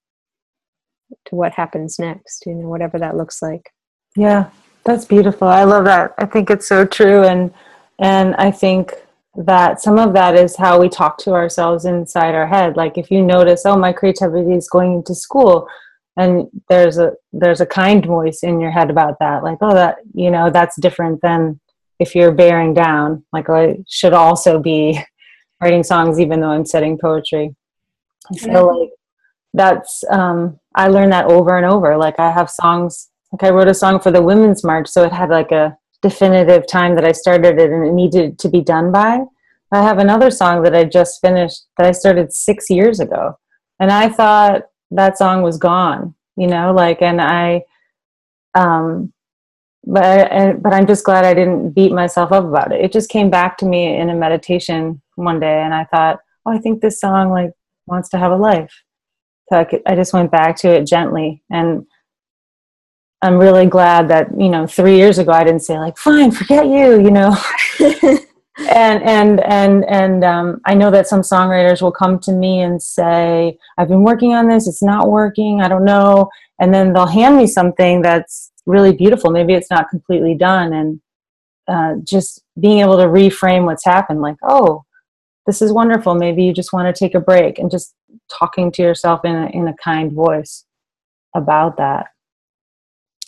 to 1.26 1.34
what 1.34 1.52
happens 1.52 1.98
next. 1.98 2.44
You 2.46 2.54
know, 2.54 2.68
whatever 2.68 2.98
that 2.98 3.16
looks 3.16 3.42
like. 3.42 3.70
Yeah, 4.16 4.50
that's 4.84 5.04
beautiful. 5.04 5.48
I 5.48 5.64
love 5.64 5.84
that. 5.84 6.14
I 6.18 6.26
think 6.26 6.50
it's 6.50 6.66
so 6.66 6.84
true, 6.84 7.24
and 7.24 7.52
and 7.98 8.34
I 8.36 8.50
think 8.50 8.94
that 9.36 9.80
some 9.80 9.98
of 9.98 10.12
that 10.14 10.34
is 10.34 10.56
how 10.56 10.80
we 10.80 10.88
talk 10.88 11.16
to 11.18 11.32
ourselves 11.32 11.84
inside 11.84 12.34
our 12.34 12.46
head. 12.46 12.76
Like 12.76 12.98
if 12.98 13.10
you 13.10 13.22
notice, 13.22 13.62
oh, 13.64 13.76
my 13.76 13.92
creativity 13.92 14.54
is 14.54 14.68
going 14.68 14.94
into 14.94 15.14
school 15.14 15.68
and 16.16 16.48
there's 16.68 16.98
a 16.98 17.12
there's 17.32 17.60
a 17.60 17.66
kind 17.66 18.04
voice 18.04 18.40
in 18.42 18.60
your 18.60 18.72
head 18.72 18.90
about 18.90 19.16
that 19.20 19.44
like 19.44 19.58
oh 19.60 19.72
that 19.72 19.98
you 20.12 20.28
know 20.28 20.50
that's 20.50 20.74
different 20.80 21.20
than 21.22 21.60
if 22.00 22.14
you're 22.14 22.32
bearing 22.32 22.74
down, 22.74 23.24
like 23.32 23.48
I 23.48 23.78
should 23.86 24.14
also 24.14 24.58
be 24.58 24.98
writing 25.60 25.84
songs 25.84 26.18
even 26.18 26.40
though 26.40 26.48
I'm 26.48 26.64
studying 26.64 26.98
poetry. 26.98 27.54
I 28.32 28.36
feel 28.38 28.52
yeah. 28.52 28.60
like 28.60 28.90
that's 29.52 30.02
um, 30.10 30.58
I 30.74 30.88
learned 30.88 31.12
that 31.12 31.26
over 31.26 31.56
and 31.56 31.66
over. 31.66 31.96
Like 31.96 32.18
I 32.18 32.30
have 32.30 32.50
songs 32.50 33.08
like 33.32 33.44
I 33.44 33.54
wrote 33.54 33.68
a 33.68 33.74
song 33.74 34.00
for 34.00 34.10
the 34.10 34.22
Women's 34.22 34.64
March, 34.64 34.88
so 34.88 35.04
it 35.04 35.12
had 35.12 35.30
like 35.30 35.52
a 35.52 35.76
definitive 36.02 36.66
time 36.66 36.94
that 36.96 37.04
I 37.04 37.12
started 37.12 37.58
it 37.58 37.70
and 37.70 37.86
it 37.86 37.92
needed 37.92 38.38
to 38.40 38.48
be 38.48 38.60
done 38.60 38.90
by. 38.90 39.20
I 39.72 39.82
have 39.82 39.98
another 39.98 40.30
song 40.30 40.62
that 40.64 40.74
I 40.74 40.84
just 40.84 41.20
finished 41.20 41.62
that 41.76 41.86
I 41.86 41.92
started 41.92 42.32
six 42.32 42.68
years 42.68 42.98
ago. 42.98 43.38
And 43.78 43.92
I 43.92 44.08
thought 44.08 44.62
that 44.90 45.16
song 45.16 45.42
was 45.42 45.58
gone. 45.58 46.14
you 46.36 46.46
know, 46.46 46.72
like, 46.72 47.02
and 47.02 47.20
I, 47.20 47.62
um, 48.54 49.12
but 49.84 50.04
I, 50.04 50.52
but 50.54 50.72
I'm 50.72 50.86
just 50.86 51.04
glad 51.04 51.24
I 51.24 51.34
didn't 51.34 51.70
beat 51.70 51.92
myself 51.92 52.32
up 52.32 52.44
about 52.44 52.72
it. 52.72 52.80
It 52.80 52.92
just 52.92 53.08
came 53.10 53.30
back 53.30 53.56
to 53.58 53.66
me 53.66 53.96
in 53.96 54.10
a 54.10 54.14
meditation 54.14 55.00
one 55.14 55.40
day, 55.40 55.62
and 55.62 55.74
I 55.74 55.84
thought, 55.84 56.20
oh, 56.44 56.52
I 56.52 56.58
think 56.58 56.80
this 56.80 57.00
song 57.00 57.30
like 57.30 57.52
wants 57.86 58.08
to 58.10 58.18
have 58.18 58.32
a 58.32 58.36
life. 58.36 58.72
I, 59.52 59.66
I 59.86 59.94
just 59.94 60.12
went 60.12 60.30
back 60.30 60.56
to 60.58 60.68
it 60.68 60.86
gently, 60.86 61.42
and 61.50 61.86
I'm 63.22 63.38
really 63.38 63.66
glad 63.66 64.08
that 64.08 64.28
you 64.38 64.48
know 64.48 64.66
three 64.66 64.96
years 64.96 65.18
ago 65.18 65.32
I 65.32 65.44
didn't 65.44 65.62
say 65.62 65.78
like, 65.78 65.98
fine, 65.98 66.30
forget 66.30 66.66
you, 66.66 67.00
you 67.00 67.10
know. 67.10 67.36
and 68.68 69.02
and 69.02 69.40
and 69.40 69.84
and 69.84 70.24
um, 70.24 70.60
I 70.66 70.74
know 70.74 70.90
that 70.90 71.06
some 71.06 71.20
songwriters 71.20 71.80
will 71.80 71.92
come 71.92 72.18
to 72.20 72.32
me 72.32 72.60
and 72.60 72.82
say, 72.82 73.56
"I've 73.78 73.88
been 73.88 74.02
working 74.02 74.34
on 74.34 74.48
this. 74.48 74.68
It's 74.68 74.82
not 74.82 75.08
working. 75.08 75.62
I 75.62 75.68
don't 75.68 75.84
know." 75.84 76.28
And 76.60 76.74
then 76.74 76.92
they'll 76.92 77.06
hand 77.06 77.36
me 77.36 77.46
something 77.46 78.02
that's 78.02 78.52
really 78.66 78.92
beautiful. 78.92 79.30
Maybe 79.30 79.54
it's 79.54 79.70
not 79.70 79.88
completely 79.88 80.34
done, 80.34 80.72
and 80.72 81.00
uh, 81.68 81.94
just 82.04 82.42
being 82.58 82.80
able 82.80 82.98
to 82.98 83.04
reframe 83.04 83.64
what's 83.64 83.84
happened, 83.84 84.20
like, 84.20 84.36
"Oh, 84.42 84.84
this 85.46 85.62
is 85.62 85.72
wonderful. 85.72 86.14
Maybe 86.14 86.44
you 86.44 86.52
just 86.52 86.72
want 86.72 86.94
to 86.94 86.98
take 86.98 87.14
a 87.14 87.20
break," 87.20 87.58
and 87.58 87.70
just 87.70 87.94
talking 88.38 88.70
to 88.72 88.82
yourself 88.82 89.24
in 89.24 89.34
a, 89.34 89.46
in 89.50 89.68
a 89.68 89.74
kind 89.82 90.12
voice 90.12 90.64
about 91.34 91.76
that. 91.76 92.06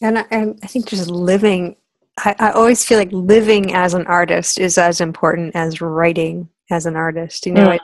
And 0.00 0.18
I, 0.18 0.26
I 0.30 0.66
think 0.66 0.88
just 0.88 1.10
living 1.10 1.76
I, 2.18 2.34
I, 2.38 2.50
always 2.50 2.84
feel 2.84 2.98
like 2.98 3.12
living 3.12 3.72
as 3.74 3.94
an 3.94 4.06
artist 4.06 4.58
is 4.58 4.76
as 4.76 5.00
important 5.00 5.56
as 5.56 5.80
writing 5.80 6.48
as 6.70 6.86
an 6.86 6.96
artist. 6.96 7.46
You 7.46 7.52
know, 7.52 7.68
mm. 7.68 7.78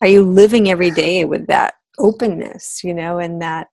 are 0.00 0.08
you 0.08 0.22
living 0.22 0.70
every 0.70 0.90
day 0.90 1.24
with 1.24 1.46
that 1.48 1.74
openness, 1.98 2.82
you 2.84 2.94
know, 2.94 3.18
and 3.18 3.42
that? 3.42 3.68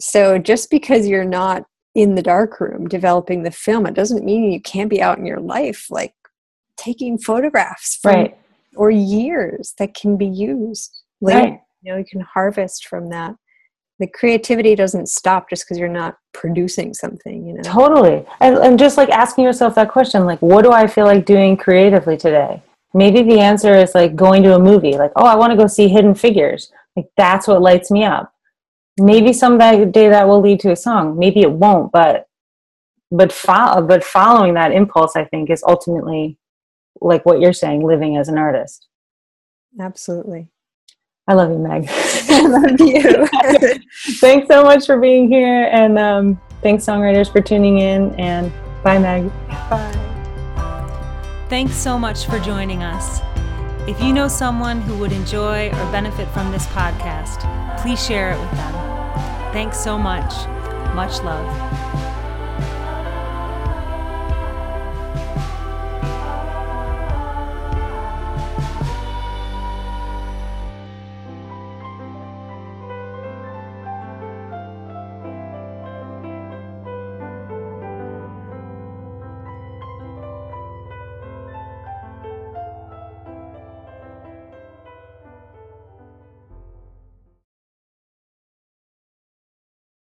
So 0.00 0.38
just 0.38 0.70
because 0.70 1.06
you're 1.06 1.24
not 1.24 1.64
in 1.94 2.16
the 2.16 2.22
dark 2.22 2.60
room 2.60 2.88
developing 2.88 3.44
the 3.44 3.52
film, 3.52 3.86
it 3.86 3.94
doesn't 3.94 4.24
mean 4.24 4.50
you 4.50 4.60
can't 4.60 4.90
be 4.90 5.00
out 5.00 5.18
in 5.18 5.26
your 5.26 5.40
life, 5.40 5.86
like 5.90 6.14
taking 6.76 7.16
photographs 7.16 7.96
from, 8.02 8.14
right. 8.14 8.38
or 8.74 8.90
years 8.90 9.74
that 9.78 9.94
can 9.94 10.16
be 10.16 10.26
used 10.26 11.02
later. 11.20 11.50
Right. 11.50 11.60
You 11.84 11.92
know, 11.92 11.98
you 11.98 12.04
can 12.06 12.22
harvest 12.22 12.86
from 12.86 13.10
that. 13.10 13.34
The 13.98 14.06
creativity 14.06 14.74
doesn't 14.74 15.10
stop 15.10 15.50
just 15.50 15.64
because 15.64 15.78
you're 15.78 15.86
not 15.86 16.16
producing 16.32 16.94
something 16.94 17.46
you 17.46 17.54
know? 17.54 17.62
Totally. 17.62 18.24
And, 18.40 18.56
and 18.56 18.78
just 18.78 18.96
like 18.96 19.10
asking 19.10 19.44
yourself 19.44 19.74
that 19.74 19.90
question 19.90 20.24
like 20.24 20.40
what 20.40 20.62
do 20.64 20.72
i 20.72 20.86
feel 20.86 21.04
like 21.04 21.26
doing 21.26 21.56
creatively 21.56 22.16
today? 22.16 22.62
Maybe 22.94 23.22
the 23.22 23.38
answer 23.38 23.74
is 23.74 23.94
like 23.94 24.16
going 24.16 24.42
to 24.44 24.54
a 24.54 24.58
movie 24.58 24.96
like 24.96 25.12
oh 25.16 25.26
i 25.26 25.36
want 25.36 25.50
to 25.52 25.56
go 25.56 25.66
see 25.66 25.88
hidden 25.88 26.14
figures. 26.14 26.72
Like 26.96 27.06
that's 27.18 27.46
what 27.46 27.60
lights 27.60 27.90
me 27.90 28.04
up. 28.04 28.32
Maybe 28.98 29.32
some 29.34 29.58
day 29.58 30.08
that 30.08 30.26
will 30.26 30.40
lead 30.40 30.60
to 30.60 30.72
a 30.72 30.76
song. 30.76 31.18
Maybe 31.18 31.42
it 31.42 31.52
won't 31.52 31.92
but 31.92 32.28
but 33.10 33.30
follow 33.30 33.86
but 33.86 34.02
following 34.02 34.54
that 34.54 34.72
impulse 34.72 35.14
i 35.14 35.24
think 35.24 35.50
is 35.50 35.62
ultimately 35.68 36.38
like 37.02 37.26
what 37.26 37.40
you're 37.40 37.52
saying 37.52 37.86
living 37.86 38.16
as 38.16 38.28
an 38.28 38.38
artist. 38.38 38.88
Absolutely 39.78 40.48
I 41.26 41.34
love 41.34 41.50
you, 41.50 41.58
Meg. 41.58 41.86
I 41.90 42.46
love 42.46 42.80
you. 42.80 43.26
thanks 44.20 44.46
so 44.48 44.62
much 44.62 44.86
for 44.86 44.98
being 44.98 45.28
here. 45.28 45.68
And 45.72 45.98
um, 45.98 46.40
thanks, 46.62 46.84
songwriters, 46.84 47.32
for 47.32 47.40
tuning 47.40 47.78
in. 47.78 48.14
And 48.16 48.52
bye, 48.82 48.98
Meg. 48.98 49.30
Bye. 49.48 50.00
Thanks 51.48 51.74
so 51.76 51.98
much 51.98 52.26
for 52.26 52.38
joining 52.40 52.82
us. 52.82 53.20
If 53.88 54.00
you 54.02 54.12
know 54.12 54.28
someone 54.28 54.80
who 54.80 54.98
would 54.98 55.12
enjoy 55.12 55.68
or 55.68 55.92
benefit 55.92 56.28
from 56.28 56.50
this 56.52 56.66
podcast, 56.68 57.40
please 57.80 58.04
share 58.04 58.32
it 58.32 58.40
with 58.40 58.50
them. 58.52 58.72
Thanks 59.52 59.78
so 59.78 59.98
much. 59.98 60.32
Much 60.94 61.22
love. 61.22 62.13